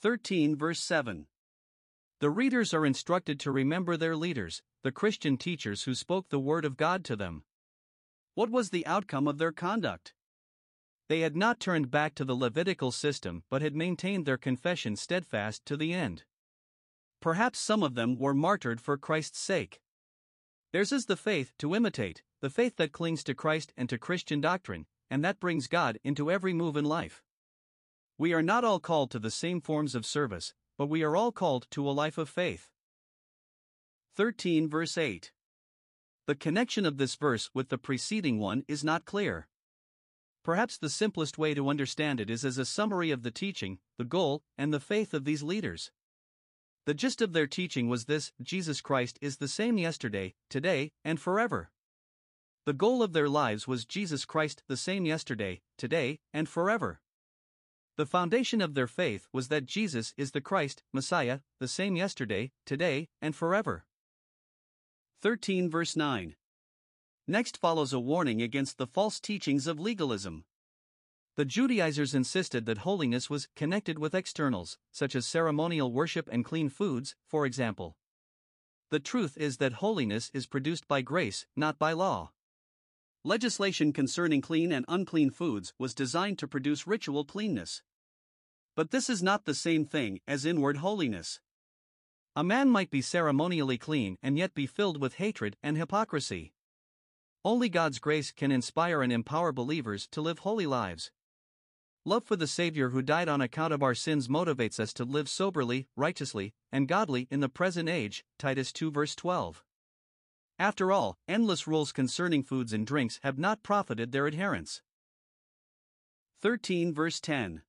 13, 0.00 0.56
verse 0.56 0.80
7. 0.80 1.26
The 2.20 2.28
readers 2.28 2.74
are 2.74 2.84
instructed 2.84 3.40
to 3.40 3.50
remember 3.50 3.96
their 3.96 4.14
leaders, 4.14 4.62
the 4.82 4.92
Christian 4.92 5.38
teachers 5.38 5.84
who 5.84 5.94
spoke 5.94 6.28
the 6.28 6.38
word 6.38 6.66
of 6.66 6.76
God 6.76 7.02
to 7.06 7.16
them. 7.16 7.44
What 8.34 8.50
was 8.50 8.68
the 8.68 8.86
outcome 8.86 9.26
of 9.26 9.38
their 9.38 9.52
conduct? 9.52 10.12
They 11.08 11.20
had 11.20 11.34
not 11.34 11.60
turned 11.60 11.90
back 11.90 12.14
to 12.16 12.26
the 12.26 12.36
Levitical 12.36 12.92
system 12.92 13.44
but 13.48 13.62
had 13.62 13.74
maintained 13.74 14.26
their 14.26 14.36
confession 14.36 14.96
steadfast 14.96 15.64
to 15.64 15.78
the 15.78 15.94
end. 15.94 16.24
Perhaps 17.20 17.58
some 17.58 17.82
of 17.82 17.94
them 17.94 18.18
were 18.18 18.34
martyred 18.34 18.82
for 18.82 18.98
Christ's 18.98 19.38
sake. 19.38 19.80
Theirs 20.74 20.92
is 20.92 21.06
the 21.06 21.16
faith 21.16 21.54
to 21.56 21.74
imitate, 21.74 22.22
the 22.42 22.50
faith 22.50 22.76
that 22.76 22.92
clings 22.92 23.24
to 23.24 23.34
Christ 23.34 23.72
and 23.78 23.88
to 23.88 23.96
Christian 23.96 24.42
doctrine, 24.42 24.84
and 25.10 25.24
that 25.24 25.40
brings 25.40 25.68
God 25.68 25.98
into 26.04 26.30
every 26.30 26.52
move 26.52 26.76
in 26.76 26.84
life. 26.84 27.22
We 28.18 28.34
are 28.34 28.42
not 28.42 28.62
all 28.62 28.78
called 28.78 29.10
to 29.12 29.18
the 29.18 29.30
same 29.30 29.62
forms 29.62 29.94
of 29.94 30.04
service, 30.04 30.52
but 30.80 30.88
we 30.88 31.02
are 31.02 31.14
all 31.14 31.30
called 31.30 31.66
to 31.70 31.86
a 31.86 31.92
life 31.92 32.16
of 32.16 32.26
faith. 32.26 32.70
13 34.16 34.66
verse 34.66 34.96
8. 34.96 35.30
The 36.26 36.34
connection 36.34 36.86
of 36.86 36.96
this 36.96 37.16
verse 37.16 37.50
with 37.52 37.68
the 37.68 37.76
preceding 37.76 38.38
one 38.38 38.64
is 38.66 38.82
not 38.82 39.04
clear. 39.04 39.46
Perhaps 40.42 40.78
the 40.78 40.88
simplest 40.88 41.36
way 41.36 41.52
to 41.52 41.68
understand 41.68 42.18
it 42.18 42.30
is 42.30 42.46
as 42.46 42.56
a 42.56 42.64
summary 42.64 43.10
of 43.10 43.24
the 43.24 43.30
teaching, 43.30 43.78
the 43.98 44.06
goal, 44.06 44.40
and 44.56 44.72
the 44.72 44.80
faith 44.80 45.12
of 45.12 45.26
these 45.26 45.42
leaders. 45.42 45.90
The 46.86 46.94
gist 46.94 47.20
of 47.20 47.34
their 47.34 47.46
teaching 47.46 47.90
was 47.90 48.06
this 48.06 48.32
Jesus 48.40 48.80
Christ 48.80 49.18
is 49.20 49.36
the 49.36 49.48
same 49.48 49.76
yesterday, 49.76 50.32
today, 50.48 50.92
and 51.04 51.20
forever. 51.20 51.70
The 52.64 52.72
goal 52.72 53.02
of 53.02 53.12
their 53.12 53.28
lives 53.28 53.68
was 53.68 53.84
Jesus 53.84 54.24
Christ 54.24 54.62
the 54.66 54.78
same 54.78 55.04
yesterday, 55.04 55.60
today, 55.76 56.20
and 56.32 56.48
forever. 56.48 57.02
The 58.00 58.06
foundation 58.06 58.62
of 58.62 58.72
their 58.72 58.86
faith 58.86 59.28
was 59.30 59.48
that 59.48 59.66
Jesus 59.66 60.14
is 60.16 60.30
the 60.30 60.40
Christ, 60.40 60.82
Messiah, 60.90 61.40
the 61.58 61.68
same 61.68 61.96
yesterday, 61.96 62.50
today, 62.64 63.10
and 63.20 63.36
forever. 63.36 63.84
13 65.20 65.68
verse 65.68 65.94
9 65.94 66.34
Next 67.28 67.58
follows 67.58 67.92
a 67.92 68.00
warning 68.00 68.40
against 68.40 68.78
the 68.78 68.86
false 68.86 69.20
teachings 69.20 69.66
of 69.66 69.78
legalism. 69.78 70.46
The 71.36 71.44
Judaizers 71.44 72.14
insisted 72.14 72.64
that 72.64 72.88
holiness 72.88 73.28
was 73.28 73.48
connected 73.54 73.98
with 73.98 74.14
externals, 74.14 74.78
such 74.90 75.14
as 75.14 75.26
ceremonial 75.26 75.92
worship 75.92 76.26
and 76.32 76.42
clean 76.42 76.70
foods, 76.70 77.14
for 77.26 77.44
example. 77.44 77.98
The 78.88 79.00
truth 79.00 79.36
is 79.36 79.58
that 79.58 79.74
holiness 79.74 80.30
is 80.32 80.46
produced 80.46 80.88
by 80.88 81.02
grace, 81.02 81.44
not 81.54 81.78
by 81.78 81.92
law. 81.92 82.30
Legislation 83.24 83.92
concerning 83.92 84.40
clean 84.40 84.72
and 84.72 84.86
unclean 84.88 85.28
foods 85.28 85.74
was 85.78 85.92
designed 85.92 86.38
to 86.38 86.48
produce 86.48 86.86
ritual 86.86 87.26
cleanness. 87.26 87.82
But 88.76 88.90
this 88.90 89.10
is 89.10 89.22
not 89.22 89.44
the 89.44 89.54
same 89.54 89.84
thing 89.84 90.20
as 90.26 90.44
inward 90.44 90.78
holiness. 90.78 91.40
A 92.36 92.44
man 92.44 92.70
might 92.70 92.90
be 92.90 93.02
ceremonially 93.02 93.76
clean 93.76 94.16
and 94.22 94.38
yet 94.38 94.54
be 94.54 94.66
filled 94.66 95.00
with 95.00 95.14
hatred 95.14 95.56
and 95.62 95.76
hypocrisy. 95.76 96.52
Only 97.44 97.68
God's 97.68 97.98
grace 97.98 98.32
can 98.32 98.52
inspire 98.52 99.02
and 99.02 99.12
empower 99.12 99.52
believers 99.52 100.06
to 100.12 100.20
live 100.20 100.40
holy 100.40 100.66
lives. 100.66 101.10
Love 102.04 102.24
for 102.24 102.36
the 102.36 102.46
Savior 102.46 102.90
who 102.90 103.02
died 103.02 103.28
on 103.28 103.40
account 103.40 103.72
of 103.74 103.82
our 103.82 103.94
sins 103.94 104.28
motivates 104.28 104.78
us 104.78 104.92
to 104.94 105.04
live 105.04 105.28
soberly, 105.28 105.88
righteously, 105.96 106.54
and 106.72 106.88
godly 106.88 107.28
in 107.30 107.40
the 107.40 107.48
present 107.48 107.88
age. 107.88 108.24
Titus 108.38 108.72
2 108.72 108.90
verse 108.90 109.14
12. 109.14 109.64
After 110.58 110.92
all, 110.92 111.18
endless 111.26 111.66
rules 111.66 111.92
concerning 111.92 112.42
foods 112.42 112.72
and 112.72 112.86
drinks 112.86 113.18
have 113.22 113.38
not 113.38 113.62
profited 113.62 114.12
their 114.12 114.26
adherents. 114.26 114.82
13 116.40 116.94
verse 116.94 117.20
10. 117.20 117.62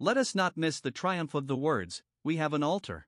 Let 0.00 0.16
us 0.16 0.34
not 0.34 0.56
miss 0.56 0.80
the 0.80 0.90
triumph 0.90 1.34
of 1.34 1.46
the 1.46 1.56
words, 1.56 2.02
We 2.24 2.36
have 2.36 2.52
an 2.52 2.64
altar. 2.64 3.06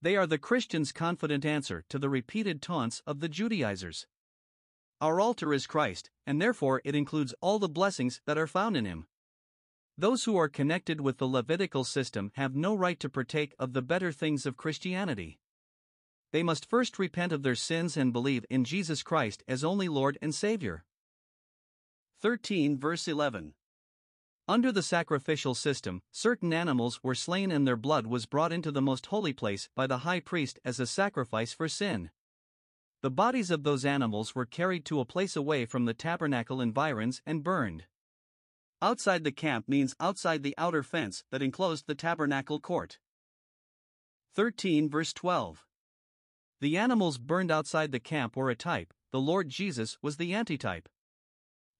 They 0.00 0.16
are 0.16 0.26
the 0.26 0.38
Christian's 0.38 0.90
confident 0.90 1.44
answer 1.44 1.84
to 1.90 1.98
the 1.98 2.08
repeated 2.08 2.62
taunts 2.62 3.02
of 3.06 3.20
the 3.20 3.28
Judaizers. 3.28 4.06
Our 5.02 5.20
altar 5.20 5.52
is 5.52 5.66
Christ, 5.66 6.10
and 6.26 6.40
therefore 6.40 6.80
it 6.84 6.94
includes 6.94 7.34
all 7.40 7.58
the 7.58 7.68
blessings 7.68 8.22
that 8.24 8.38
are 8.38 8.46
found 8.46 8.76
in 8.76 8.86
Him. 8.86 9.06
Those 9.98 10.24
who 10.24 10.36
are 10.36 10.48
connected 10.48 11.02
with 11.02 11.18
the 11.18 11.28
Levitical 11.28 11.84
system 11.84 12.32
have 12.36 12.56
no 12.56 12.74
right 12.74 12.98
to 12.98 13.10
partake 13.10 13.54
of 13.58 13.74
the 13.74 13.82
better 13.82 14.12
things 14.12 14.46
of 14.46 14.56
Christianity. 14.56 15.40
They 16.32 16.42
must 16.42 16.70
first 16.70 16.98
repent 16.98 17.32
of 17.32 17.42
their 17.42 17.54
sins 17.54 17.98
and 17.98 18.14
believe 18.14 18.46
in 18.48 18.64
Jesus 18.64 19.02
Christ 19.02 19.44
as 19.46 19.62
only 19.62 19.88
Lord 19.88 20.16
and 20.22 20.34
Savior. 20.34 20.84
13 22.22 22.78
verse 22.78 23.06
11. 23.06 23.52
Under 24.48 24.72
the 24.72 24.82
sacrificial 24.82 25.54
system, 25.54 26.02
certain 26.10 26.52
animals 26.52 27.00
were 27.02 27.14
slain 27.14 27.52
and 27.52 27.66
their 27.66 27.76
blood 27.76 28.06
was 28.06 28.26
brought 28.26 28.52
into 28.52 28.72
the 28.72 28.82
most 28.82 29.06
holy 29.06 29.32
place 29.32 29.68
by 29.76 29.86
the 29.86 29.98
high 29.98 30.18
priest 30.18 30.58
as 30.64 30.80
a 30.80 30.86
sacrifice 30.86 31.52
for 31.52 31.68
sin. 31.68 32.10
The 33.02 33.10
bodies 33.10 33.50
of 33.50 33.62
those 33.62 33.84
animals 33.84 34.34
were 34.34 34.44
carried 34.44 34.84
to 34.86 34.98
a 34.98 35.04
place 35.04 35.36
away 35.36 35.64
from 35.64 35.84
the 35.84 35.94
tabernacle 35.94 36.60
environs 36.60 37.22
and 37.24 37.44
burned. 37.44 37.84
Outside 38.80 39.22
the 39.22 39.30
camp 39.30 39.68
means 39.68 39.94
outside 40.00 40.42
the 40.42 40.54
outer 40.58 40.82
fence 40.82 41.22
that 41.30 41.42
enclosed 41.42 41.86
the 41.86 41.94
tabernacle 41.94 42.58
court. 42.58 42.98
13 44.34 44.90
verse 44.90 45.12
12. 45.12 45.64
The 46.60 46.76
animals 46.76 47.18
burned 47.18 47.52
outside 47.52 47.92
the 47.92 48.00
camp 48.00 48.36
were 48.36 48.50
a 48.50 48.56
type, 48.56 48.92
the 49.12 49.20
Lord 49.20 49.48
Jesus 49.48 49.98
was 50.02 50.16
the 50.16 50.34
antitype. 50.34 50.88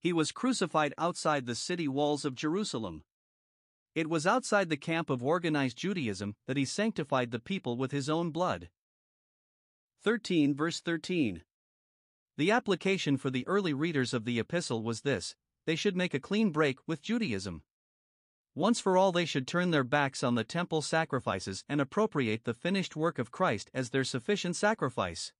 He 0.02 0.12
was 0.12 0.32
crucified 0.32 0.94
outside 0.98 1.46
the 1.46 1.54
city 1.54 1.86
walls 1.86 2.24
of 2.24 2.34
Jerusalem. 2.34 3.04
It 3.94 4.10
was 4.10 4.26
outside 4.26 4.68
the 4.68 4.76
camp 4.76 5.10
of 5.10 5.22
organized 5.22 5.76
Judaism 5.76 6.34
that 6.46 6.56
he 6.56 6.64
sanctified 6.64 7.30
the 7.30 7.38
people 7.38 7.76
with 7.76 7.92
his 7.92 8.08
own 8.08 8.30
blood. 8.30 8.68
13 10.02 10.56
verse 10.56 10.80
13. 10.80 11.42
The 12.36 12.50
application 12.50 13.16
for 13.16 13.30
the 13.30 13.46
early 13.46 13.72
readers 13.72 14.12
of 14.12 14.24
the 14.24 14.40
epistle 14.40 14.82
was 14.82 15.02
this 15.02 15.36
they 15.66 15.76
should 15.76 15.94
make 15.94 16.14
a 16.14 16.20
clean 16.20 16.50
break 16.50 16.78
with 16.88 17.02
Judaism. 17.02 17.62
Once 18.54 18.80
for 18.80 18.96
all, 18.96 19.12
they 19.12 19.24
should 19.24 19.46
turn 19.46 19.70
their 19.70 19.84
backs 19.84 20.24
on 20.24 20.34
the 20.34 20.42
temple 20.42 20.82
sacrifices 20.82 21.64
and 21.68 21.80
appropriate 21.80 22.44
the 22.44 22.52
finished 22.52 22.96
work 22.96 23.18
of 23.18 23.30
Christ 23.30 23.70
as 23.72 23.90
their 23.90 24.04
sufficient 24.04 24.56
sacrifice. 24.56 25.32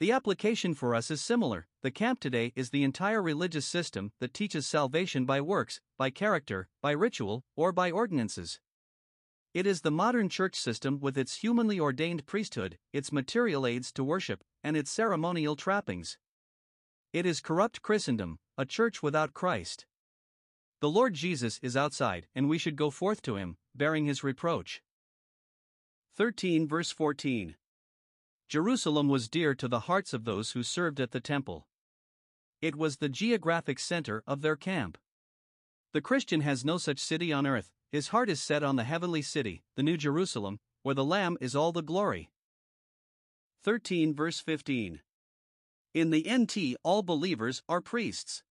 The 0.00 0.12
application 0.12 0.72
for 0.72 0.94
us 0.94 1.10
is 1.10 1.20
similar. 1.20 1.68
The 1.82 1.90
camp 1.90 2.20
today 2.20 2.54
is 2.56 2.70
the 2.70 2.84
entire 2.84 3.20
religious 3.22 3.66
system 3.66 4.12
that 4.18 4.32
teaches 4.32 4.66
salvation 4.66 5.26
by 5.26 5.42
works, 5.42 5.82
by 5.98 6.08
character, 6.08 6.68
by 6.80 6.92
ritual, 6.92 7.44
or 7.54 7.70
by 7.70 7.90
ordinances. 7.90 8.60
It 9.52 9.66
is 9.66 9.82
the 9.82 9.90
modern 9.90 10.30
church 10.30 10.56
system 10.56 11.00
with 11.00 11.18
its 11.18 11.36
humanly 11.36 11.78
ordained 11.78 12.24
priesthood, 12.24 12.78
its 12.94 13.12
material 13.12 13.66
aids 13.66 13.92
to 13.92 14.02
worship, 14.02 14.42
and 14.64 14.74
its 14.74 14.90
ceremonial 14.90 15.54
trappings. 15.54 16.16
It 17.12 17.26
is 17.26 17.42
corrupt 17.42 17.82
Christendom, 17.82 18.38
a 18.56 18.64
church 18.64 19.02
without 19.02 19.34
Christ. 19.34 19.84
The 20.80 20.88
Lord 20.88 21.12
Jesus 21.12 21.60
is 21.62 21.76
outside, 21.76 22.26
and 22.34 22.48
we 22.48 22.56
should 22.56 22.76
go 22.76 22.88
forth 22.88 23.20
to 23.22 23.36
him, 23.36 23.58
bearing 23.74 24.06
his 24.06 24.24
reproach. 24.24 24.80
13 26.16 26.66
verse 26.66 26.90
14. 26.90 27.56
Jerusalem 28.50 29.08
was 29.08 29.28
dear 29.28 29.54
to 29.54 29.68
the 29.68 29.86
hearts 29.86 30.12
of 30.12 30.24
those 30.24 30.50
who 30.50 30.64
served 30.64 30.98
at 30.98 31.12
the 31.12 31.20
temple. 31.20 31.68
It 32.60 32.74
was 32.74 32.96
the 32.96 33.08
geographic 33.08 33.78
center 33.78 34.24
of 34.26 34.42
their 34.42 34.56
camp. 34.56 34.98
The 35.92 36.00
Christian 36.00 36.40
has 36.40 36.64
no 36.64 36.76
such 36.76 36.98
city 36.98 37.32
on 37.32 37.46
earth, 37.46 37.70
his 37.92 38.08
heart 38.08 38.28
is 38.28 38.42
set 38.42 38.64
on 38.64 38.74
the 38.74 38.82
heavenly 38.82 39.22
city, 39.22 39.62
the 39.76 39.84
New 39.84 39.96
Jerusalem, 39.96 40.58
where 40.82 40.96
the 40.96 41.04
Lamb 41.04 41.38
is 41.40 41.54
all 41.54 41.70
the 41.70 41.80
glory. 41.80 42.28
13 43.62 44.16
verse 44.16 44.40
15. 44.40 45.00
In 45.94 46.10
the 46.10 46.26
NT, 46.28 46.76
all 46.82 47.04
believers 47.04 47.62
are 47.68 47.80
priests. 47.80 48.42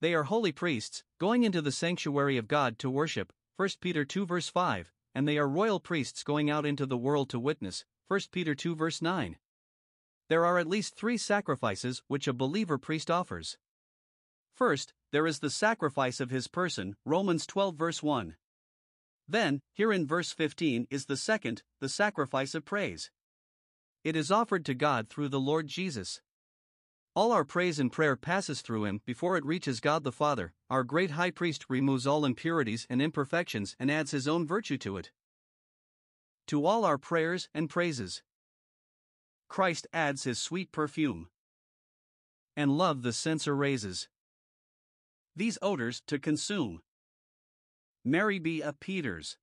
They 0.00 0.12
are 0.12 0.24
holy 0.24 0.50
priests, 0.50 1.04
going 1.20 1.44
into 1.44 1.62
the 1.62 1.70
sanctuary 1.70 2.36
of 2.36 2.48
God 2.48 2.80
to 2.80 2.90
worship, 2.90 3.32
1 3.58 3.68
Peter 3.80 4.04
2 4.04 4.26
verse 4.26 4.48
5, 4.48 4.92
and 5.14 5.28
they 5.28 5.38
are 5.38 5.48
royal 5.48 5.78
priests 5.78 6.24
going 6.24 6.50
out 6.50 6.66
into 6.66 6.84
the 6.84 6.98
world 6.98 7.30
to 7.30 7.38
witness, 7.38 7.84
1 8.08 8.20
Peter 8.32 8.54
2 8.54 8.74
verse 8.74 9.00
9. 9.00 9.38
There 10.28 10.44
are 10.44 10.58
at 10.58 10.66
least 10.66 10.94
three 10.94 11.16
sacrifices 11.16 12.02
which 12.06 12.28
a 12.28 12.34
believer 12.34 12.76
priest 12.76 13.10
offers. 13.10 13.56
First, 14.54 14.92
there 15.10 15.26
is 15.26 15.38
the 15.38 15.48
sacrifice 15.48 16.20
of 16.20 16.28
his 16.28 16.46
person, 16.46 16.96
Romans 17.06 17.46
12 17.46 17.76
verse 17.76 18.02
1. 18.02 18.36
Then, 19.26 19.62
here 19.72 19.90
in 19.90 20.06
verse 20.06 20.32
15 20.32 20.86
is 20.90 21.06
the 21.06 21.16
second, 21.16 21.62
the 21.80 21.88
sacrifice 21.88 22.54
of 22.54 22.66
praise. 22.66 23.10
It 24.02 24.16
is 24.16 24.30
offered 24.30 24.66
to 24.66 24.74
God 24.74 25.08
through 25.08 25.30
the 25.30 25.40
Lord 25.40 25.66
Jesus. 25.66 26.20
All 27.16 27.32
our 27.32 27.44
praise 27.44 27.78
and 27.78 27.90
prayer 27.90 28.16
passes 28.16 28.60
through 28.60 28.84
him 28.84 29.00
before 29.06 29.38
it 29.38 29.46
reaches 29.46 29.80
God 29.80 30.04
the 30.04 30.12
Father. 30.12 30.52
Our 30.68 30.84
great 30.84 31.12
high 31.12 31.30
priest 31.30 31.64
removes 31.70 32.06
all 32.06 32.26
impurities 32.26 32.86
and 32.90 33.00
imperfections 33.00 33.76
and 33.78 33.90
adds 33.90 34.10
his 34.10 34.28
own 34.28 34.46
virtue 34.46 34.76
to 34.78 34.98
it 34.98 35.10
to 36.46 36.66
all 36.66 36.84
our 36.84 36.98
prayers 36.98 37.48
and 37.54 37.70
praises. 37.70 38.22
Christ 39.48 39.86
adds 39.92 40.24
his 40.24 40.38
sweet 40.38 40.72
perfume. 40.72 41.28
And 42.56 42.76
love 42.76 43.02
the 43.02 43.12
censer 43.12 43.54
raises. 43.54 44.08
These 45.36 45.58
odors 45.60 46.00
to 46.06 46.18
consume. 46.18 46.80
Mary 48.04 48.38
be 48.38 48.60
a 48.60 48.72
Peters. 48.72 49.38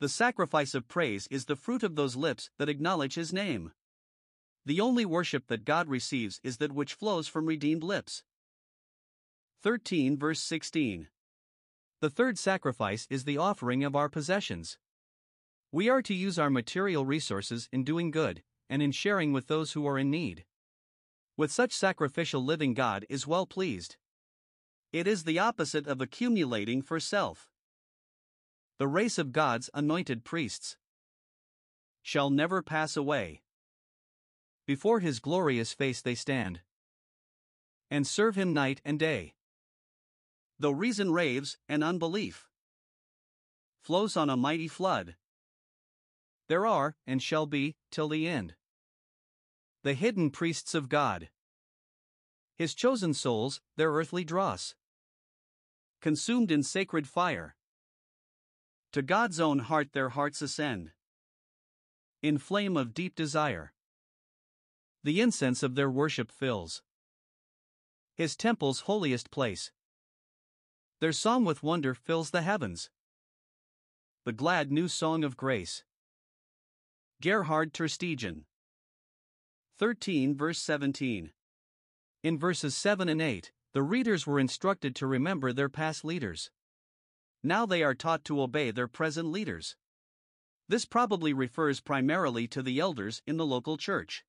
The 0.00 0.08
sacrifice 0.08 0.74
of 0.74 0.88
praise 0.88 1.26
is 1.30 1.44
the 1.44 1.56
fruit 1.56 1.82
of 1.82 1.94
those 1.94 2.16
lips 2.16 2.50
that 2.58 2.68
acknowledge 2.68 3.14
his 3.14 3.32
name. 3.32 3.72
The 4.66 4.80
only 4.80 5.04
worship 5.04 5.46
that 5.48 5.64
God 5.64 5.88
receives 5.88 6.40
is 6.42 6.58
that 6.58 6.72
which 6.72 6.94
flows 6.94 7.28
from 7.28 7.46
redeemed 7.46 7.82
lips. 7.82 8.22
13 9.62 10.18
verse 10.18 10.40
16. 10.40 11.08
The 12.00 12.10
third 12.10 12.38
sacrifice 12.38 13.06
is 13.10 13.24
the 13.24 13.36
offering 13.36 13.84
of 13.84 13.94
our 13.94 14.08
possessions. 14.08 14.78
We 15.72 15.88
are 15.88 16.02
to 16.02 16.14
use 16.14 16.38
our 16.38 16.50
material 16.50 17.04
resources 17.04 17.68
in 17.72 17.84
doing 17.84 18.10
good, 18.10 18.42
and 18.68 18.82
in 18.82 18.92
sharing 18.92 19.32
with 19.32 19.46
those 19.46 19.72
who 19.72 19.86
are 19.86 19.98
in 19.98 20.10
need. 20.10 20.44
With 21.36 21.52
such 21.52 21.72
sacrificial 21.72 22.44
living, 22.44 22.74
God 22.74 23.06
is 23.08 23.26
well 23.26 23.46
pleased. 23.46 23.96
It 24.92 25.06
is 25.06 25.24
the 25.24 25.38
opposite 25.38 25.86
of 25.86 26.00
accumulating 26.00 26.82
for 26.82 26.98
self. 26.98 27.48
The 28.78 28.88
race 28.88 29.18
of 29.18 29.32
God's 29.32 29.70
anointed 29.72 30.24
priests 30.24 30.76
shall 32.02 32.30
never 32.30 32.62
pass 32.62 32.96
away. 32.96 33.42
Before 34.66 35.00
his 35.00 35.20
glorious 35.20 35.72
face 35.72 36.00
they 36.00 36.14
stand 36.14 36.60
and 37.90 38.06
serve 38.06 38.36
him 38.36 38.52
night 38.52 38.80
and 38.84 38.98
day. 38.98 39.34
Though 40.58 40.70
reason 40.70 41.12
raves 41.12 41.58
and 41.68 41.82
unbelief 41.82 42.48
flows 43.80 44.16
on 44.16 44.30
a 44.30 44.36
mighty 44.36 44.68
flood, 44.68 45.16
there 46.50 46.66
are, 46.66 46.96
and 47.06 47.22
shall 47.22 47.46
be, 47.46 47.76
till 47.92 48.08
the 48.08 48.26
end. 48.26 48.56
The 49.84 49.94
hidden 49.94 50.30
priests 50.30 50.74
of 50.74 50.88
God. 50.88 51.28
His 52.56 52.74
chosen 52.74 53.14
souls, 53.14 53.60
their 53.76 53.92
earthly 53.92 54.24
dross. 54.24 54.74
Consumed 56.00 56.50
in 56.50 56.64
sacred 56.64 57.06
fire. 57.06 57.54
To 58.90 59.00
God's 59.00 59.38
own 59.38 59.60
heart 59.60 59.92
their 59.92 60.08
hearts 60.08 60.42
ascend. 60.42 60.90
In 62.20 62.36
flame 62.36 62.76
of 62.76 62.94
deep 62.94 63.14
desire. 63.14 63.72
The 65.04 65.20
incense 65.20 65.62
of 65.62 65.76
their 65.76 65.88
worship 65.88 66.32
fills 66.32 66.82
His 68.16 68.34
temple's 68.34 68.80
holiest 68.80 69.30
place. 69.30 69.70
Their 70.98 71.12
song 71.12 71.44
with 71.44 71.62
wonder 71.62 71.94
fills 71.94 72.32
the 72.32 72.42
heavens. 72.42 72.90
The 74.24 74.32
glad 74.32 74.72
new 74.72 74.88
song 74.88 75.22
of 75.22 75.36
grace. 75.36 75.84
Gerhard 77.22 77.74
Tersteegen. 77.74 78.44
13 79.78 80.34
verse 80.34 80.58
17. 80.58 81.32
In 82.22 82.38
verses 82.38 82.74
7 82.74 83.10
and 83.10 83.20
8, 83.20 83.52
the 83.74 83.82
readers 83.82 84.26
were 84.26 84.40
instructed 84.40 84.96
to 84.96 85.06
remember 85.06 85.52
their 85.52 85.68
past 85.68 86.02
leaders. 86.02 86.50
Now 87.42 87.66
they 87.66 87.82
are 87.82 87.94
taught 87.94 88.24
to 88.24 88.40
obey 88.40 88.70
their 88.70 88.88
present 88.88 89.28
leaders. 89.30 89.76
This 90.66 90.86
probably 90.86 91.34
refers 91.34 91.82
primarily 91.82 92.48
to 92.48 92.62
the 92.62 92.80
elders 92.80 93.20
in 93.26 93.36
the 93.36 93.44
local 93.44 93.76
church. 93.76 94.24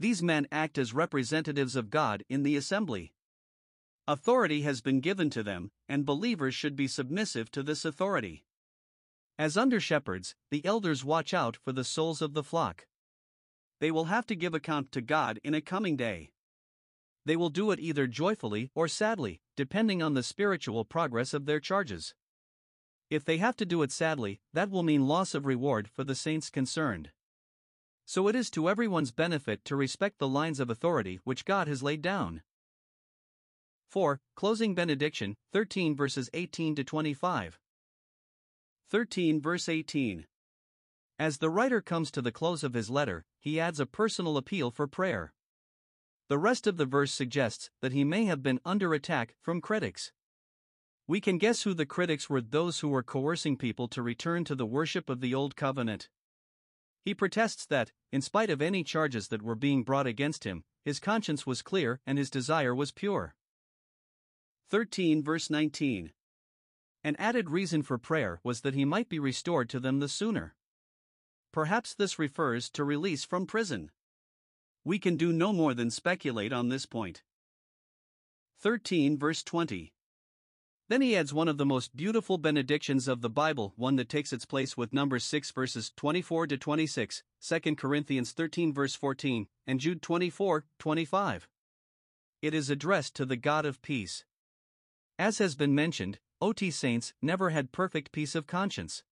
These 0.00 0.24
men 0.24 0.48
act 0.50 0.78
as 0.78 0.92
representatives 0.92 1.76
of 1.76 1.88
God 1.88 2.24
in 2.28 2.42
the 2.42 2.56
assembly. 2.56 3.12
Authority 4.08 4.62
has 4.62 4.80
been 4.80 4.98
given 4.98 5.30
to 5.30 5.44
them, 5.44 5.70
and 5.88 6.04
believers 6.04 6.56
should 6.56 6.74
be 6.74 6.88
submissive 6.88 7.48
to 7.52 7.62
this 7.62 7.84
authority. 7.84 8.44
As 9.38 9.56
under 9.56 9.80
shepherds, 9.80 10.34
the 10.50 10.64
elders 10.64 11.04
watch 11.04 11.32
out 11.32 11.56
for 11.56 11.72
the 11.72 11.84
souls 11.84 12.20
of 12.20 12.34
the 12.34 12.42
flock. 12.42 12.86
They 13.80 13.90
will 13.90 14.04
have 14.04 14.26
to 14.26 14.36
give 14.36 14.54
account 14.54 14.92
to 14.92 15.00
God 15.00 15.40
in 15.42 15.54
a 15.54 15.60
coming 15.60 15.96
day. 15.96 16.30
They 17.24 17.36
will 17.36 17.50
do 17.50 17.70
it 17.70 17.80
either 17.80 18.06
joyfully 18.06 18.70
or 18.74 18.88
sadly, 18.88 19.40
depending 19.56 20.02
on 20.02 20.14
the 20.14 20.22
spiritual 20.22 20.84
progress 20.84 21.32
of 21.32 21.46
their 21.46 21.60
charges. 21.60 22.14
If 23.10 23.24
they 23.24 23.38
have 23.38 23.56
to 23.56 23.66
do 23.66 23.82
it 23.82 23.92
sadly, 23.92 24.40
that 24.52 24.70
will 24.70 24.82
mean 24.82 25.06
loss 25.06 25.34
of 25.34 25.46
reward 25.46 25.88
for 25.88 26.04
the 26.04 26.14
saints 26.14 26.50
concerned. 26.50 27.10
So 28.04 28.28
it 28.28 28.34
is 28.34 28.50
to 28.50 28.68
everyone's 28.68 29.12
benefit 29.12 29.64
to 29.66 29.76
respect 29.76 30.18
the 30.18 30.28
lines 30.28 30.60
of 30.60 30.70
authority 30.70 31.20
which 31.24 31.44
God 31.44 31.68
has 31.68 31.82
laid 31.82 32.02
down. 32.02 32.42
4. 33.90 34.20
Closing 34.34 34.74
benediction, 34.74 35.36
13 35.52 35.94
verses 35.94 36.30
18 36.32 36.74
to 36.76 36.84
25. 36.84 37.58
13 38.92 39.40
verse 39.40 39.70
18. 39.70 40.26
As 41.18 41.38
the 41.38 41.48
writer 41.48 41.80
comes 41.80 42.10
to 42.10 42.20
the 42.20 42.30
close 42.30 42.62
of 42.62 42.74
his 42.74 42.90
letter, 42.90 43.24
he 43.40 43.58
adds 43.58 43.80
a 43.80 43.86
personal 43.86 44.36
appeal 44.36 44.70
for 44.70 44.86
prayer. 44.86 45.32
The 46.28 46.36
rest 46.36 46.66
of 46.66 46.76
the 46.76 46.84
verse 46.84 47.10
suggests 47.10 47.70
that 47.80 47.94
he 47.94 48.04
may 48.04 48.26
have 48.26 48.42
been 48.42 48.60
under 48.66 48.92
attack 48.92 49.34
from 49.40 49.62
critics. 49.62 50.12
We 51.06 51.22
can 51.22 51.38
guess 51.38 51.62
who 51.62 51.72
the 51.72 51.86
critics 51.86 52.28
were 52.28 52.42
those 52.42 52.80
who 52.80 52.88
were 52.90 53.02
coercing 53.02 53.56
people 53.56 53.88
to 53.88 54.02
return 54.02 54.44
to 54.44 54.54
the 54.54 54.66
worship 54.66 55.08
of 55.08 55.22
the 55.22 55.32
Old 55.34 55.56
Covenant. 55.56 56.10
He 57.02 57.14
protests 57.14 57.64
that, 57.64 57.92
in 58.12 58.20
spite 58.20 58.50
of 58.50 58.60
any 58.60 58.84
charges 58.84 59.28
that 59.28 59.40
were 59.40 59.54
being 59.54 59.84
brought 59.84 60.06
against 60.06 60.44
him, 60.44 60.64
his 60.84 61.00
conscience 61.00 61.46
was 61.46 61.62
clear 61.62 61.98
and 62.06 62.18
his 62.18 62.28
desire 62.28 62.74
was 62.74 62.92
pure. 62.92 63.36
13 64.68 65.22
verse 65.22 65.48
19. 65.48 66.12
An 67.04 67.16
added 67.18 67.50
reason 67.50 67.82
for 67.82 67.98
prayer 67.98 68.40
was 68.44 68.60
that 68.60 68.74
he 68.74 68.84
might 68.84 69.08
be 69.08 69.18
restored 69.18 69.68
to 69.70 69.80
them 69.80 69.98
the 69.98 70.08
sooner. 70.08 70.54
Perhaps 71.52 71.94
this 71.94 72.18
refers 72.18 72.70
to 72.70 72.84
release 72.84 73.24
from 73.24 73.46
prison. 73.46 73.90
We 74.84 74.98
can 74.98 75.16
do 75.16 75.32
no 75.32 75.52
more 75.52 75.74
than 75.74 75.90
speculate 75.90 76.52
on 76.52 76.68
this 76.68 76.86
point. 76.86 77.22
13 78.60 79.18
verse 79.18 79.42
20. 79.42 79.92
Then 80.88 81.00
he 81.00 81.16
adds 81.16 81.32
one 81.32 81.48
of 81.48 81.58
the 81.58 81.66
most 81.66 81.96
beautiful 81.96 82.38
benedictions 82.38 83.08
of 83.08 83.20
the 83.20 83.30
Bible, 83.30 83.72
one 83.76 83.96
that 83.96 84.08
takes 84.08 84.32
its 84.32 84.44
place 84.44 84.76
with 84.76 84.92
Numbers 84.92 85.24
6 85.24 85.50
verses 85.50 85.90
24 85.96 86.48
to 86.48 86.58
26, 86.58 87.22
2 87.40 87.76
Corinthians 87.76 88.32
13 88.32 88.72
verse 88.72 88.94
14, 88.94 89.48
and 89.66 89.80
Jude 89.80 90.02
24 90.02 90.66
25. 90.78 91.48
It 92.42 92.54
is 92.54 92.70
addressed 92.70 93.16
to 93.16 93.24
the 93.24 93.36
God 93.36 93.64
of 93.64 93.82
peace. 93.82 94.24
As 95.18 95.38
has 95.38 95.54
been 95.54 95.74
mentioned, 95.74 96.18
OT 96.42 96.72
saints 96.72 97.14
never 97.22 97.50
had 97.50 97.70
perfect 97.70 98.10
peace 98.10 98.34
of 98.34 98.48
conscience. 98.48 99.04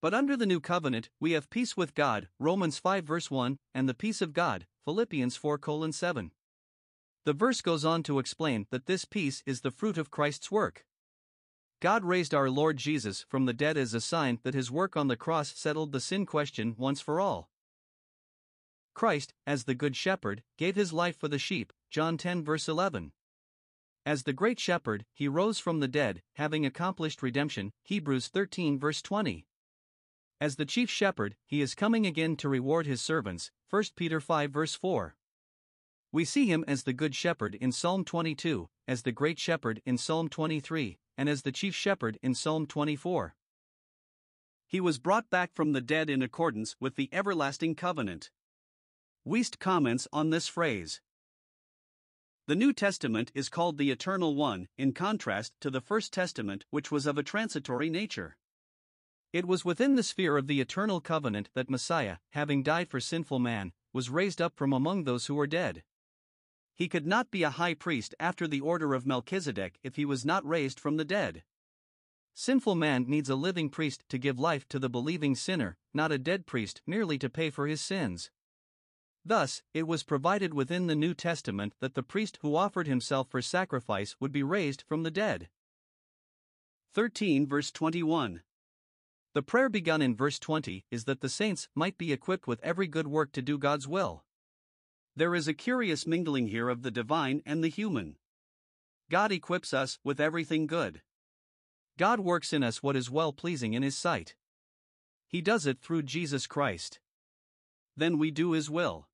But 0.00 0.14
under 0.14 0.34
the 0.34 0.46
new 0.46 0.60
covenant, 0.60 1.10
we 1.20 1.32
have 1.32 1.50
peace 1.50 1.76
with 1.76 1.94
God, 1.94 2.28
Romans 2.38 2.78
5 2.78 3.04
verse 3.04 3.30
1, 3.30 3.58
and 3.74 3.86
the 3.86 3.92
peace 3.92 4.22
of 4.22 4.32
God, 4.32 4.66
Philippians 4.86 5.36
4 5.36 5.60
7. 5.92 6.30
The 7.26 7.32
verse 7.34 7.60
goes 7.60 7.84
on 7.84 8.02
to 8.04 8.18
explain 8.18 8.66
that 8.70 8.86
this 8.86 9.04
peace 9.04 9.42
is 9.44 9.60
the 9.60 9.70
fruit 9.70 9.98
of 9.98 10.10
Christ's 10.10 10.50
work. 10.50 10.86
God 11.80 12.02
raised 12.02 12.32
our 12.32 12.48
Lord 12.48 12.78
Jesus 12.78 13.26
from 13.28 13.44
the 13.44 13.52
dead 13.52 13.76
as 13.76 13.92
a 13.92 14.00
sign 14.00 14.38
that 14.42 14.54
his 14.54 14.70
work 14.70 14.96
on 14.96 15.08
the 15.08 15.16
cross 15.16 15.52
settled 15.54 15.92
the 15.92 16.00
sin 16.00 16.24
question 16.24 16.74
once 16.78 17.02
for 17.02 17.20
all. 17.20 17.50
Christ, 18.94 19.34
as 19.46 19.64
the 19.64 19.74
Good 19.74 19.96
Shepherd, 19.96 20.42
gave 20.56 20.76
his 20.76 20.94
life 20.94 21.18
for 21.18 21.28
the 21.28 21.38
sheep, 21.38 21.74
John 21.90 22.16
10 22.16 22.42
verse 22.42 22.68
11. 22.68 23.12
As 24.08 24.22
the 24.22 24.32
Great 24.32 24.58
Shepherd, 24.58 25.04
he 25.12 25.28
rose 25.28 25.58
from 25.58 25.80
the 25.80 25.86
dead, 25.86 26.22
having 26.36 26.64
accomplished 26.64 27.22
redemption, 27.22 27.74
Hebrews 27.82 28.28
13 28.28 28.78
verse 28.78 29.02
20. 29.02 29.46
As 30.40 30.56
the 30.56 30.64
chief 30.64 30.88
shepherd, 30.88 31.36
he 31.44 31.60
is 31.60 31.74
coming 31.74 32.06
again 32.06 32.34
to 32.36 32.48
reward 32.48 32.86
his 32.86 33.02
servants. 33.02 33.50
1 33.68 33.82
Peter 33.96 34.18
5 34.18 34.50
verse 34.50 34.74
4. 34.74 35.14
We 36.10 36.24
see 36.24 36.46
him 36.46 36.64
as 36.66 36.84
the 36.84 36.94
good 36.94 37.14
shepherd 37.14 37.54
in 37.56 37.70
Psalm 37.70 38.02
22, 38.02 38.70
as 38.88 39.02
the 39.02 39.12
great 39.12 39.38
shepherd 39.38 39.82
in 39.84 39.98
Psalm 39.98 40.30
23, 40.30 40.98
and 41.18 41.28
as 41.28 41.42
the 41.42 41.52
chief 41.52 41.74
shepherd 41.74 42.18
in 42.22 42.34
Psalm 42.34 42.66
24. 42.66 43.36
He 44.66 44.80
was 44.80 44.98
brought 44.98 45.28
back 45.28 45.52
from 45.52 45.72
the 45.72 45.82
dead 45.82 46.08
in 46.08 46.22
accordance 46.22 46.76
with 46.80 46.96
the 46.96 47.10
everlasting 47.12 47.74
covenant. 47.74 48.30
Wuest 49.26 49.58
comments 49.58 50.08
on 50.14 50.30
this 50.30 50.48
phrase. 50.48 51.02
The 52.48 52.56
New 52.56 52.72
Testament 52.72 53.30
is 53.34 53.50
called 53.50 53.76
the 53.76 53.90
Eternal 53.90 54.34
One, 54.34 54.68
in 54.78 54.94
contrast 54.94 55.52
to 55.60 55.68
the 55.68 55.82
First 55.82 56.14
Testament, 56.14 56.64
which 56.70 56.90
was 56.90 57.04
of 57.04 57.18
a 57.18 57.22
transitory 57.22 57.90
nature. 57.90 58.38
It 59.34 59.44
was 59.44 59.66
within 59.66 59.96
the 59.96 60.02
sphere 60.02 60.38
of 60.38 60.46
the 60.46 60.58
eternal 60.58 61.02
covenant 61.02 61.50
that 61.52 61.68
Messiah, 61.68 62.16
having 62.30 62.62
died 62.62 62.88
for 62.88 63.00
sinful 63.00 63.38
man, 63.38 63.74
was 63.92 64.08
raised 64.08 64.40
up 64.40 64.56
from 64.56 64.72
among 64.72 65.04
those 65.04 65.26
who 65.26 65.34
were 65.34 65.46
dead. 65.46 65.82
He 66.74 66.88
could 66.88 67.06
not 67.06 67.30
be 67.30 67.42
a 67.42 67.50
high 67.50 67.74
priest 67.74 68.14
after 68.18 68.48
the 68.48 68.62
order 68.62 68.94
of 68.94 69.04
Melchizedek 69.04 69.78
if 69.82 69.96
he 69.96 70.06
was 70.06 70.24
not 70.24 70.48
raised 70.48 70.80
from 70.80 70.96
the 70.96 71.04
dead. 71.04 71.44
Sinful 72.32 72.76
man 72.76 73.04
needs 73.06 73.28
a 73.28 73.36
living 73.36 73.68
priest 73.68 74.04
to 74.08 74.16
give 74.16 74.38
life 74.38 74.66
to 74.70 74.78
the 74.78 74.88
believing 74.88 75.34
sinner, 75.34 75.76
not 75.92 76.12
a 76.12 76.16
dead 76.16 76.46
priest 76.46 76.80
merely 76.86 77.18
to 77.18 77.28
pay 77.28 77.50
for 77.50 77.66
his 77.66 77.82
sins. 77.82 78.30
Thus, 79.28 79.62
it 79.74 79.86
was 79.86 80.04
provided 80.04 80.54
within 80.54 80.86
the 80.86 80.96
New 80.96 81.12
Testament 81.12 81.74
that 81.80 81.92
the 81.92 82.02
priest 82.02 82.38
who 82.40 82.56
offered 82.56 82.86
himself 82.86 83.28
for 83.28 83.42
sacrifice 83.42 84.16
would 84.18 84.32
be 84.32 84.42
raised 84.42 84.82
from 84.88 85.02
the 85.02 85.10
dead. 85.10 85.50
13 86.94 87.46
verse 87.46 87.70
21 87.70 88.40
the 89.34 89.42
prayer 89.42 89.68
begun 89.68 90.00
in 90.00 90.16
verse 90.16 90.38
20 90.38 90.86
is 90.90 91.04
that 91.04 91.20
the 91.20 91.28
saints 91.28 91.68
might 91.74 91.98
be 91.98 92.10
equipped 92.10 92.46
with 92.46 92.64
every 92.64 92.86
good 92.86 93.06
work 93.06 93.30
to 93.32 93.42
do 93.42 93.58
God's 93.58 93.86
will. 93.86 94.24
There 95.14 95.34
is 95.34 95.46
a 95.46 95.54
curious 95.54 96.06
mingling 96.06 96.48
here 96.48 96.70
of 96.70 96.82
the 96.82 96.90
divine 96.90 97.42
and 97.44 97.62
the 97.62 97.68
human. 97.68 98.16
God 99.10 99.30
equips 99.30 99.74
us 99.74 99.98
with 100.02 100.20
everything 100.20 100.66
good. 100.66 101.02
God 101.98 102.20
works 102.20 102.54
in 102.54 102.62
us 102.62 102.82
what 102.82 102.96
is 102.96 103.10
well 103.10 103.32
pleasing 103.32 103.74
in 103.74 103.82
His 103.82 103.96
sight. 103.96 104.34
He 105.28 105.42
does 105.42 105.66
it 105.66 105.78
through 105.80 106.02
Jesus 106.02 106.46
Christ. 106.46 106.98
Then 107.94 108.18
we 108.18 108.30
do 108.30 108.52
His 108.52 108.70
will. 108.70 109.07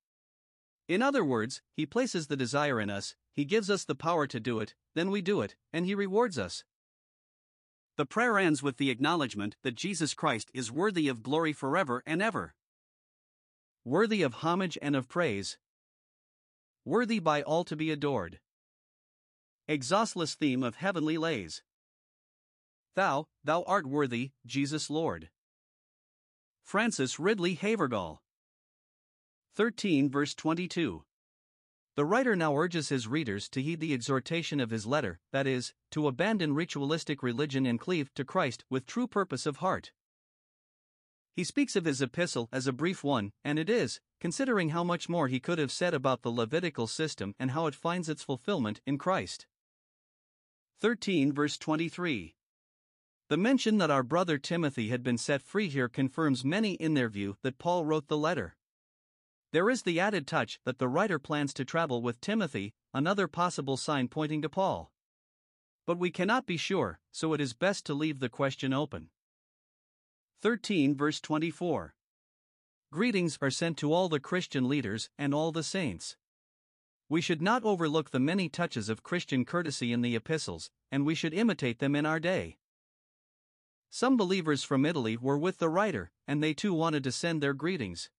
In 0.88 1.02
other 1.02 1.24
words, 1.24 1.62
He 1.72 1.86
places 1.86 2.26
the 2.26 2.36
desire 2.36 2.80
in 2.80 2.90
us, 2.90 3.14
He 3.32 3.44
gives 3.44 3.70
us 3.70 3.84
the 3.84 3.94
power 3.94 4.26
to 4.26 4.40
do 4.40 4.60
it, 4.60 4.74
then 4.94 5.10
we 5.10 5.22
do 5.22 5.40
it, 5.40 5.56
and 5.72 5.86
He 5.86 5.94
rewards 5.94 6.38
us. 6.38 6.64
The 7.96 8.06
prayer 8.06 8.38
ends 8.38 8.62
with 8.62 8.76
the 8.76 8.90
acknowledgement 8.90 9.56
that 9.62 9.76
Jesus 9.76 10.14
Christ 10.14 10.50
is 10.52 10.72
worthy 10.72 11.08
of 11.08 11.22
glory 11.22 11.52
forever 11.52 12.02
and 12.04 12.20
ever. 12.20 12.54
Worthy 13.84 14.22
of 14.22 14.34
homage 14.34 14.76
and 14.82 14.96
of 14.96 15.08
praise. 15.08 15.58
Worthy 16.84 17.20
by 17.20 17.42
all 17.42 17.64
to 17.64 17.76
be 17.76 17.90
adored. 17.90 18.40
Exhaustless 19.68 20.34
theme 20.34 20.62
of 20.62 20.76
heavenly 20.76 21.16
lays. 21.16 21.62
Thou, 22.96 23.28
thou 23.44 23.62
art 23.62 23.86
worthy, 23.86 24.32
Jesus 24.44 24.90
Lord. 24.90 25.30
Frances 26.62 27.18
Ridley 27.18 27.54
Havergal. 27.54 28.23
13 29.56 30.10
verse 30.10 30.34
22. 30.34 31.04
The 31.94 32.04
writer 32.04 32.34
now 32.34 32.56
urges 32.56 32.88
his 32.88 33.06
readers 33.06 33.48
to 33.50 33.62
heed 33.62 33.78
the 33.78 33.94
exhortation 33.94 34.58
of 34.58 34.70
his 34.70 34.84
letter, 34.84 35.20
that 35.30 35.46
is, 35.46 35.72
to 35.92 36.08
abandon 36.08 36.56
ritualistic 36.56 37.22
religion 37.22 37.64
and 37.64 37.78
cleave 37.78 38.12
to 38.14 38.24
Christ 38.24 38.64
with 38.68 38.84
true 38.84 39.06
purpose 39.06 39.46
of 39.46 39.58
heart. 39.58 39.92
He 41.36 41.44
speaks 41.44 41.76
of 41.76 41.84
his 41.84 42.02
epistle 42.02 42.48
as 42.52 42.66
a 42.66 42.72
brief 42.72 43.04
one, 43.04 43.30
and 43.44 43.56
it 43.60 43.70
is, 43.70 44.00
considering 44.20 44.70
how 44.70 44.82
much 44.82 45.08
more 45.08 45.28
he 45.28 45.38
could 45.38 45.58
have 45.58 45.70
said 45.70 45.94
about 45.94 46.22
the 46.22 46.32
Levitical 46.32 46.88
system 46.88 47.32
and 47.38 47.52
how 47.52 47.68
it 47.68 47.76
finds 47.76 48.08
its 48.08 48.24
fulfillment 48.24 48.80
in 48.84 48.98
Christ. 48.98 49.46
13 50.80 51.32
verse 51.32 51.56
23. 51.58 52.34
The 53.28 53.36
mention 53.36 53.78
that 53.78 53.90
our 53.90 54.02
brother 54.02 54.36
Timothy 54.36 54.88
had 54.88 55.04
been 55.04 55.16
set 55.16 55.42
free 55.42 55.68
here 55.68 55.88
confirms 55.88 56.44
many 56.44 56.72
in 56.74 56.94
their 56.94 57.08
view 57.08 57.36
that 57.42 57.58
Paul 57.58 57.84
wrote 57.84 58.08
the 58.08 58.18
letter. 58.18 58.56
There 59.54 59.70
is 59.70 59.82
the 59.82 60.00
added 60.00 60.26
touch 60.26 60.58
that 60.64 60.78
the 60.78 60.88
writer 60.88 61.20
plans 61.20 61.54
to 61.54 61.64
travel 61.64 62.02
with 62.02 62.20
Timothy, 62.20 62.74
another 62.92 63.28
possible 63.28 63.76
sign 63.76 64.08
pointing 64.08 64.42
to 64.42 64.48
Paul. 64.48 64.90
But 65.86 65.96
we 65.96 66.10
cannot 66.10 66.44
be 66.44 66.56
sure, 66.56 66.98
so 67.12 67.34
it 67.34 67.40
is 67.40 67.52
best 67.52 67.86
to 67.86 67.94
leave 67.94 68.18
the 68.18 68.28
question 68.28 68.72
open. 68.72 69.10
13 70.42 70.96
verse 70.96 71.20
24. 71.20 71.94
Greetings 72.90 73.38
are 73.40 73.48
sent 73.48 73.78
to 73.78 73.92
all 73.92 74.08
the 74.08 74.18
Christian 74.18 74.68
leaders 74.68 75.08
and 75.16 75.32
all 75.32 75.52
the 75.52 75.62
saints. 75.62 76.16
We 77.08 77.20
should 77.20 77.40
not 77.40 77.62
overlook 77.62 78.10
the 78.10 78.18
many 78.18 78.48
touches 78.48 78.88
of 78.88 79.04
Christian 79.04 79.44
courtesy 79.44 79.92
in 79.92 80.00
the 80.00 80.16
epistles, 80.16 80.72
and 80.90 81.06
we 81.06 81.14
should 81.14 81.32
imitate 81.32 81.78
them 81.78 81.94
in 81.94 82.04
our 82.04 82.18
day. 82.18 82.58
Some 83.88 84.16
believers 84.16 84.64
from 84.64 84.84
Italy 84.84 85.16
were 85.16 85.38
with 85.38 85.58
the 85.58 85.68
writer, 85.68 86.10
and 86.26 86.42
they 86.42 86.54
too 86.54 86.74
wanted 86.74 87.04
to 87.04 87.12
send 87.12 87.40
their 87.40 87.54
greetings. 87.54 88.10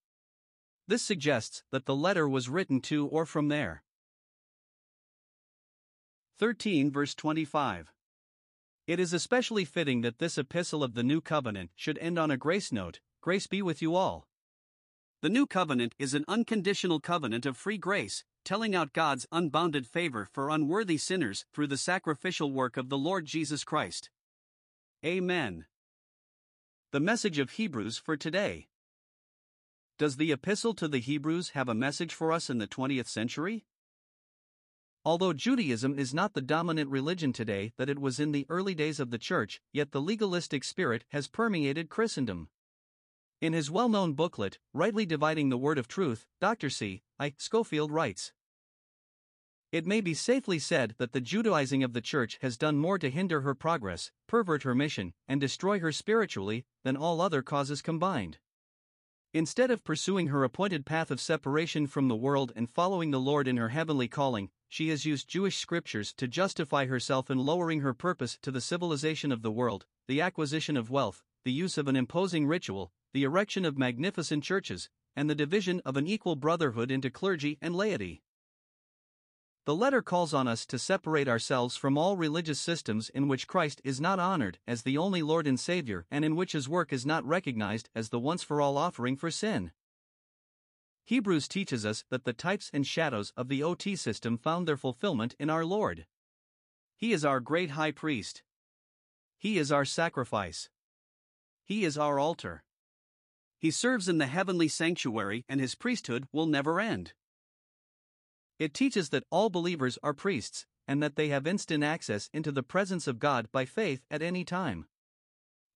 This 0.87 1.01
suggests 1.01 1.63
that 1.71 1.85
the 1.85 1.95
letter 1.95 2.29
was 2.29 2.49
written 2.49 2.79
to 2.81 3.07
or 3.07 3.25
from 3.25 3.47
there. 3.47 3.83
13 6.37 6.91
verse 6.91 7.15
25. 7.15 7.91
It 8.87 8.99
is 8.99 9.13
especially 9.13 9.65
fitting 9.65 10.01
that 10.01 10.19
this 10.19 10.37
epistle 10.37 10.83
of 10.83 10.93
the 10.93 11.03
New 11.03 11.21
Covenant 11.21 11.71
should 11.75 11.97
end 11.97 12.19
on 12.19 12.29
a 12.29 12.37
grace 12.37 12.71
note 12.71 12.99
Grace 13.21 13.47
be 13.47 13.63
with 13.63 13.81
you 13.81 13.95
all. 13.95 14.27
The 15.21 15.29
New 15.29 15.47
Covenant 15.47 15.95
is 15.97 16.13
an 16.13 16.25
unconditional 16.27 16.99
covenant 16.99 17.47
of 17.47 17.57
free 17.57 17.79
grace, 17.79 18.23
telling 18.43 18.75
out 18.75 18.93
God's 18.93 19.25
unbounded 19.31 19.87
favor 19.87 20.27
for 20.31 20.51
unworthy 20.51 20.99
sinners 20.99 21.45
through 21.51 21.65
the 21.65 21.77
sacrificial 21.77 22.51
work 22.51 22.77
of 22.77 22.89
the 22.89 22.97
Lord 22.97 23.25
Jesus 23.25 23.63
Christ. 23.63 24.11
Amen. 25.03 25.65
The 26.91 26.99
message 26.99 27.39
of 27.39 27.51
Hebrews 27.51 27.97
for 27.97 28.15
today. 28.15 28.67
Does 29.97 30.17
the 30.17 30.33
Epistle 30.33 30.73
to 30.73 30.89
the 30.89 30.99
Hebrews 30.99 31.51
have 31.51 31.69
a 31.69 31.73
message 31.73 32.13
for 32.13 32.33
us 32.33 32.49
in 32.49 32.57
the 32.57 32.67
20th 32.67 33.07
century? 33.07 33.63
Although 35.05 35.31
Judaism 35.31 35.97
is 35.97 36.13
not 36.13 36.33
the 36.33 36.41
dominant 36.41 36.89
religion 36.89 37.31
today 37.31 37.71
that 37.77 37.89
it 37.89 37.99
was 37.99 38.19
in 38.19 38.33
the 38.33 38.45
early 38.49 38.75
days 38.75 38.99
of 38.99 39.09
the 39.09 39.17
Church, 39.17 39.61
yet 39.71 39.93
the 39.93 40.01
legalistic 40.01 40.65
spirit 40.65 41.05
has 41.11 41.29
permeated 41.29 41.87
Christendom. 41.87 42.49
In 43.39 43.53
his 43.53 43.71
well 43.71 43.87
known 43.87 44.15
booklet, 44.15 44.59
Rightly 44.73 45.05
Dividing 45.05 45.47
the 45.47 45.57
Word 45.57 45.77
of 45.77 45.87
Truth, 45.87 46.25
Dr. 46.41 46.69
C. 46.69 47.01
I. 47.17 47.33
Scofield 47.37 47.89
writes 47.89 48.33
It 49.71 49.85
may 49.85 50.01
be 50.01 50.13
safely 50.13 50.59
said 50.59 50.95
that 50.97 51.13
the 51.13 51.21
Judaizing 51.21 51.85
of 51.85 51.93
the 51.93 52.01
Church 52.01 52.37
has 52.41 52.57
done 52.57 52.75
more 52.75 52.99
to 52.99 53.09
hinder 53.09 53.41
her 53.41 53.55
progress, 53.55 54.11
pervert 54.27 54.63
her 54.63 54.75
mission, 54.75 55.13
and 55.25 55.39
destroy 55.39 55.79
her 55.79 55.93
spiritually 55.93 56.65
than 56.83 56.97
all 56.97 57.21
other 57.21 57.41
causes 57.41 57.81
combined. 57.81 58.39
Instead 59.35 59.69
of 59.69 59.83
pursuing 59.83 60.27
her 60.27 60.45
appointed 60.45 60.85
path 60.85 61.11
of 61.11 61.19
separation 61.19 61.87
from 61.87 62.07
the 62.07 62.15
world 62.15 62.53
and 62.55 62.69
following 62.69 63.11
the 63.11 63.19
Lord 63.19 63.49
in 63.49 63.57
her 63.57 63.67
heavenly 63.67 64.07
calling, 64.07 64.49
she 64.69 64.87
has 64.87 65.05
used 65.05 65.27
Jewish 65.27 65.57
scriptures 65.57 66.13
to 66.13 66.25
justify 66.25 66.85
herself 66.85 67.29
in 67.29 67.39
lowering 67.39 67.81
her 67.81 67.93
purpose 67.93 68.37
to 68.43 68.49
the 68.49 68.61
civilization 68.61 69.33
of 69.33 69.41
the 69.41 69.51
world, 69.51 69.85
the 70.07 70.21
acquisition 70.21 70.77
of 70.77 70.89
wealth, 70.89 71.21
the 71.43 71.51
use 71.51 71.77
of 71.77 71.89
an 71.89 71.97
imposing 71.97 72.47
ritual, 72.47 72.93
the 73.11 73.23
erection 73.23 73.65
of 73.65 73.77
magnificent 73.77 74.41
churches, 74.41 74.89
and 75.17 75.29
the 75.29 75.35
division 75.35 75.81
of 75.83 75.97
an 75.97 76.07
equal 76.07 76.37
brotherhood 76.37 76.89
into 76.89 77.09
clergy 77.09 77.57
and 77.61 77.75
laity. 77.75 78.23
The 79.65 79.75
letter 79.75 80.03
calls 80.03 80.31
on 80.31 80.47
us 80.47 80.63
to 80.67 80.77
separate 80.77 81.27
ourselves 81.27 81.75
from 81.75 81.97
all 81.97 82.17
religious 82.17 82.59
systems 82.59 83.09
in 83.09 83.27
which 83.27 83.47
Christ 83.47 83.81
is 83.83 83.99
not 83.99 84.19
honored 84.19 84.59
as 84.67 84.83
the 84.83 84.95
only 84.95 85.23
Lord 85.23 85.47
and 85.47 85.59
Savior 85.59 86.05
and 86.11 86.23
in 86.23 86.35
which 86.35 86.51
his 86.51 86.69
work 86.69 86.93
is 86.93 87.03
not 87.03 87.25
recognized 87.25 87.89
as 87.95 88.09
the 88.09 88.19
once 88.19 88.43
for 88.43 88.61
all 88.61 88.77
offering 88.77 89.17
for 89.17 89.31
sin. 89.31 89.71
Hebrews 91.03 91.47
teaches 91.47 91.83
us 91.83 92.03
that 92.11 92.25
the 92.25 92.33
types 92.33 92.69
and 92.73 92.85
shadows 92.85 93.33
of 93.35 93.47
the 93.47 93.63
OT 93.63 93.95
system 93.95 94.37
found 94.37 94.67
their 94.67 94.77
fulfillment 94.77 95.35
in 95.39 95.49
our 95.49 95.65
Lord. 95.65 96.05
He 96.95 97.11
is 97.11 97.25
our 97.25 97.39
great 97.39 97.71
high 97.71 97.91
priest. 97.91 98.43
He 99.35 99.57
is 99.57 99.71
our 99.71 99.85
sacrifice. 99.85 100.69
He 101.63 101.85
is 101.85 101.97
our 101.97 102.19
altar. 102.19 102.63
He 103.57 103.71
serves 103.71 104.07
in 104.07 104.19
the 104.19 104.27
heavenly 104.27 104.67
sanctuary 104.67 105.43
and 105.49 105.59
his 105.59 105.73
priesthood 105.73 106.27
will 106.31 106.45
never 106.45 106.79
end. 106.79 107.13
It 108.57 108.73
teaches 108.73 109.09
that 109.09 109.25
all 109.29 109.49
believers 109.49 109.97
are 110.01 110.13
priests, 110.13 110.65
and 110.87 111.01
that 111.01 111.15
they 111.15 111.29
have 111.29 111.47
instant 111.47 111.83
access 111.83 112.29
into 112.33 112.51
the 112.51 112.63
presence 112.63 113.07
of 113.07 113.19
God 113.19 113.51
by 113.51 113.65
faith 113.65 114.05
at 114.09 114.21
any 114.21 114.43
time. 114.43 114.85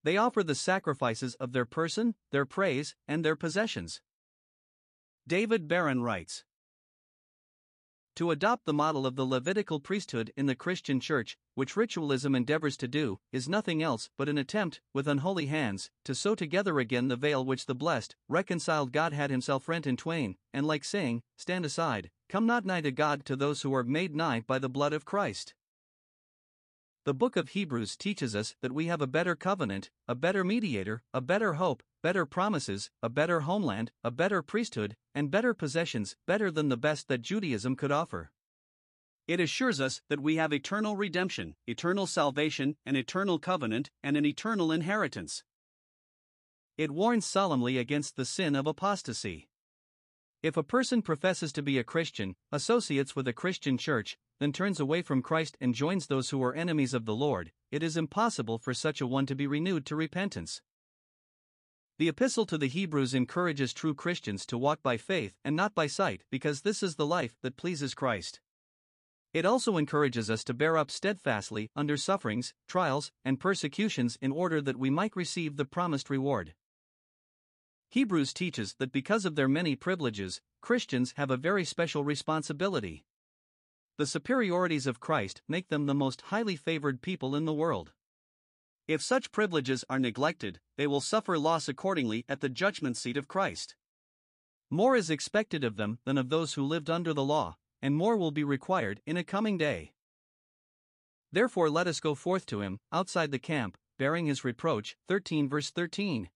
They 0.03 0.17
offer 0.17 0.43
the 0.43 0.55
sacrifices 0.55 1.35
of 1.35 1.51
their 1.51 1.65
person, 1.65 2.15
their 2.31 2.45
praise, 2.45 2.95
and 3.07 3.25
their 3.25 3.35
possessions. 3.35 4.01
David 5.27 5.67
Baron 5.67 6.01
writes 6.01 6.45
to 8.19 8.31
adopt 8.31 8.65
the 8.65 8.73
model 8.73 9.05
of 9.05 9.15
the 9.15 9.25
Levitical 9.25 9.79
priesthood 9.79 10.33
in 10.35 10.45
the 10.45 10.53
Christian 10.53 10.99
Church, 10.99 11.37
which 11.55 11.77
ritualism 11.77 12.35
endeavors 12.35 12.75
to 12.75 12.85
do, 12.85 13.17
is 13.31 13.47
nothing 13.47 13.81
else 13.81 14.09
but 14.17 14.27
an 14.27 14.37
attempt, 14.37 14.81
with 14.93 15.07
unholy 15.07 15.45
hands, 15.45 15.89
to 16.03 16.13
sew 16.13 16.35
together 16.35 16.79
again 16.79 17.07
the 17.07 17.15
veil 17.15 17.45
which 17.45 17.65
the 17.65 17.73
blessed, 17.73 18.17
reconciled 18.27 18.91
God 18.91 19.13
had 19.13 19.29
himself 19.29 19.69
rent 19.69 19.87
in 19.87 19.95
twain, 19.95 20.35
and 20.53 20.67
like 20.67 20.83
saying, 20.83 21.21
Stand 21.37 21.63
aside, 21.63 22.11
come 22.27 22.45
not 22.45 22.65
nigh 22.65 22.81
to 22.81 22.91
God 22.91 23.23
to 23.23 23.37
those 23.37 23.61
who 23.61 23.73
are 23.73 23.85
made 23.85 24.13
nigh 24.13 24.41
by 24.41 24.59
the 24.59 24.67
blood 24.67 24.91
of 24.91 25.05
Christ. 25.05 25.53
The 27.05 27.13
book 27.13 27.35
of 27.37 27.49
Hebrews 27.49 27.95
teaches 27.95 28.35
us 28.35 28.55
that 28.61 28.73
we 28.73 28.87
have 28.87 29.01
a 29.01 29.07
better 29.07 29.35
covenant, 29.35 29.89
a 30.07 30.15
better 30.15 30.43
mediator, 30.43 31.01
a 31.13 31.21
better 31.21 31.53
hope, 31.53 31.81
better 32.03 32.25
promises, 32.25 32.91
a 33.01 33.09
better 33.09 33.41
homeland, 33.41 33.91
a 34.03 34.11
better 34.11 34.41
priesthood, 34.41 34.95
and 35.15 35.31
better 35.31 35.53
possessions, 35.53 36.15
better 36.27 36.51
than 36.51 36.69
the 36.69 36.77
best 36.77 37.07
that 37.07 37.21
Judaism 37.21 37.75
could 37.75 37.91
offer. 37.91 38.31
It 39.27 39.39
assures 39.39 39.79
us 39.79 40.01
that 40.09 40.19
we 40.19 40.37
have 40.37 40.51
eternal 40.51 40.97
redemption, 40.97 41.55
eternal 41.67 42.07
salvation, 42.07 42.75
an 42.85 42.95
eternal 42.95 43.39
covenant, 43.39 43.91
and 44.01 44.17
an 44.17 44.25
eternal 44.25 44.71
inheritance. 44.71 45.43
It 46.77 46.91
warns 46.91 47.25
solemnly 47.25 47.77
against 47.77 48.15
the 48.15 48.25
sin 48.25 48.55
of 48.55 48.65
apostasy. 48.65 49.48
If 50.41 50.55
a 50.55 50.63
person 50.63 51.01
professes 51.01 51.51
to 51.53 51.61
be 51.61 51.77
a 51.77 51.83
Christian, 51.83 52.33
associates 52.49 53.13
with 53.13 53.27
a 53.27 53.33
Christian 53.33 53.77
church, 53.77 54.17
then 54.39 54.53
turns 54.53 54.79
away 54.79 55.01
from 55.01 55.21
Christ 55.21 55.57
and 55.59 55.75
joins 55.75 56.07
those 56.07 56.29
who 56.29 56.41
are 56.41 56.53
enemies 56.53 56.93
of 56.93 57.03
the 57.03 57.13
Lord, 57.13 57.51
it 57.71 57.83
is 57.83 57.97
impossible 57.97 58.57
for 58.57 58.73
such 58.73 59.01
a 59.01 59.07
one 59.07 59.25
to 59.25 59.35
be 59.35 59.47
renewed 59.47 59.85
to 59.87 59.97
repentance. 59.97 60.61
The 61.97 62.07
Epistle 62.07 62.45
to 62.45 62.57
the 62.57 62.69
Hebrews 62.69 63.13
encourages 63.13 63.73
true 63.73 63.93
Christians 63.93 64.45
to 64.45 64.57
walk 64.57 64.81
by 64.81 64.95
faith 64.95 65.35
and 65.43 65.57
not 65.57 65.75
by 65.75 65.87
sight 65.87 66.23
because 66.31 66.61
this 66.61 66.81
is 66.81 66.95
the 66.95 67.05
life 67.05 67.35
that 67.41 67.57
pleases 67.57 67.93
Christ. 67.93 68.39
It 69.33 69.45
also 69.45 69.75
encourages 69.75 70.29
us 70.29 70.45
to 70.45 70.53
bear 70.53 70.77
up 70.77 70.89
steadfastly 70.89 71.69
under 71.75 71.97
sufferings, 71.97 72.53
trials, 72.65 73.11
and 73.25 73.41
persecutions 73.41 74.17
in 74.21 74.31
order 74.31 74.61
that 74.61 74.79
we 74.79 74.89
might 74.89 75.17
receive 75.17 75.57
the 75.57 75.65
promised 75.65 76.09
reward. 76.09 76.53
Hebrews 77.91 78.33
teaches 78.33 78.75
that 78.75 78.91
because 78.91 79.25
of 79.25 79.35
their 79.35 79.47
many 79.47 79.75
privileges, 79.75 80.41
Christians 80.61 81.13
have 81.17 81.31
a 81.31 81.37
very 81.37 81.65
special 81.65 82.03
responsibility. 82.03 83.03
The 83.97 84.05
superiorities 84.05 84.85
of 84.85 84.99
Christ 84.99 85.41
make 85.47 85.69
them 85.69 85.87
the 85.87 85.95
most 85.95 86.21
highly 86.21 86.55
favored 86.55 87.01
people 87.01 87.35
in 87.35 87.45
the 87.45 87.53
world. 87.53 87.93
If 88.87 89.01
such 89.01 89.31
privileges 89.31 89.83
are 89.89 89.99
neglected, 89.99 90.59
they 90.77 90.85
will 90.85 91.01
suffer 91.01 91.37
loss 91.39 91.67
accordingly 91.67 92.25
at 92.29 92.41
the 92.41 92.49
judgment 92.49 92.95
seat 92.95 93.17
of 93.17 93.27
Christ. 93.27 93.75
More 94.69 94.95
is 94.95 95.09
expected 95.09 95.63
of 95.63 95.75
them 95.75 95.97
than 96.05 96.17
of 96.17 96.29
those 96.29 96.53
who 96.53 96.63
lived 96.63 96.91
under 96.91 97.13
the 97.13 97.23
law, 97.23 97.57
and 97.81 97.95
more 97.95 98.15
will 98.15 98.31
be 98.31 98.43
required 98.43 99.01
in 99.07 99.17
a 99.17 99.23
coming 99.23 99.57
day. 99.57 99.93
Therefore, 101.31 101.69
let 101.71 101.87
us 101.87 101.99
go 101.99 102.13
forth 102.13 102.45
to 102.47 102.61
him, 102.61 102.79
outside 102.91 103.31
the 103.31 103.39
camp, 103.39 103.77
bearing 103.97 104.27
his 104.27 104.43
reproach. 104.43 104.95
13 105.07 105.49
verse 105.49 105.71
13. 105.71 106.29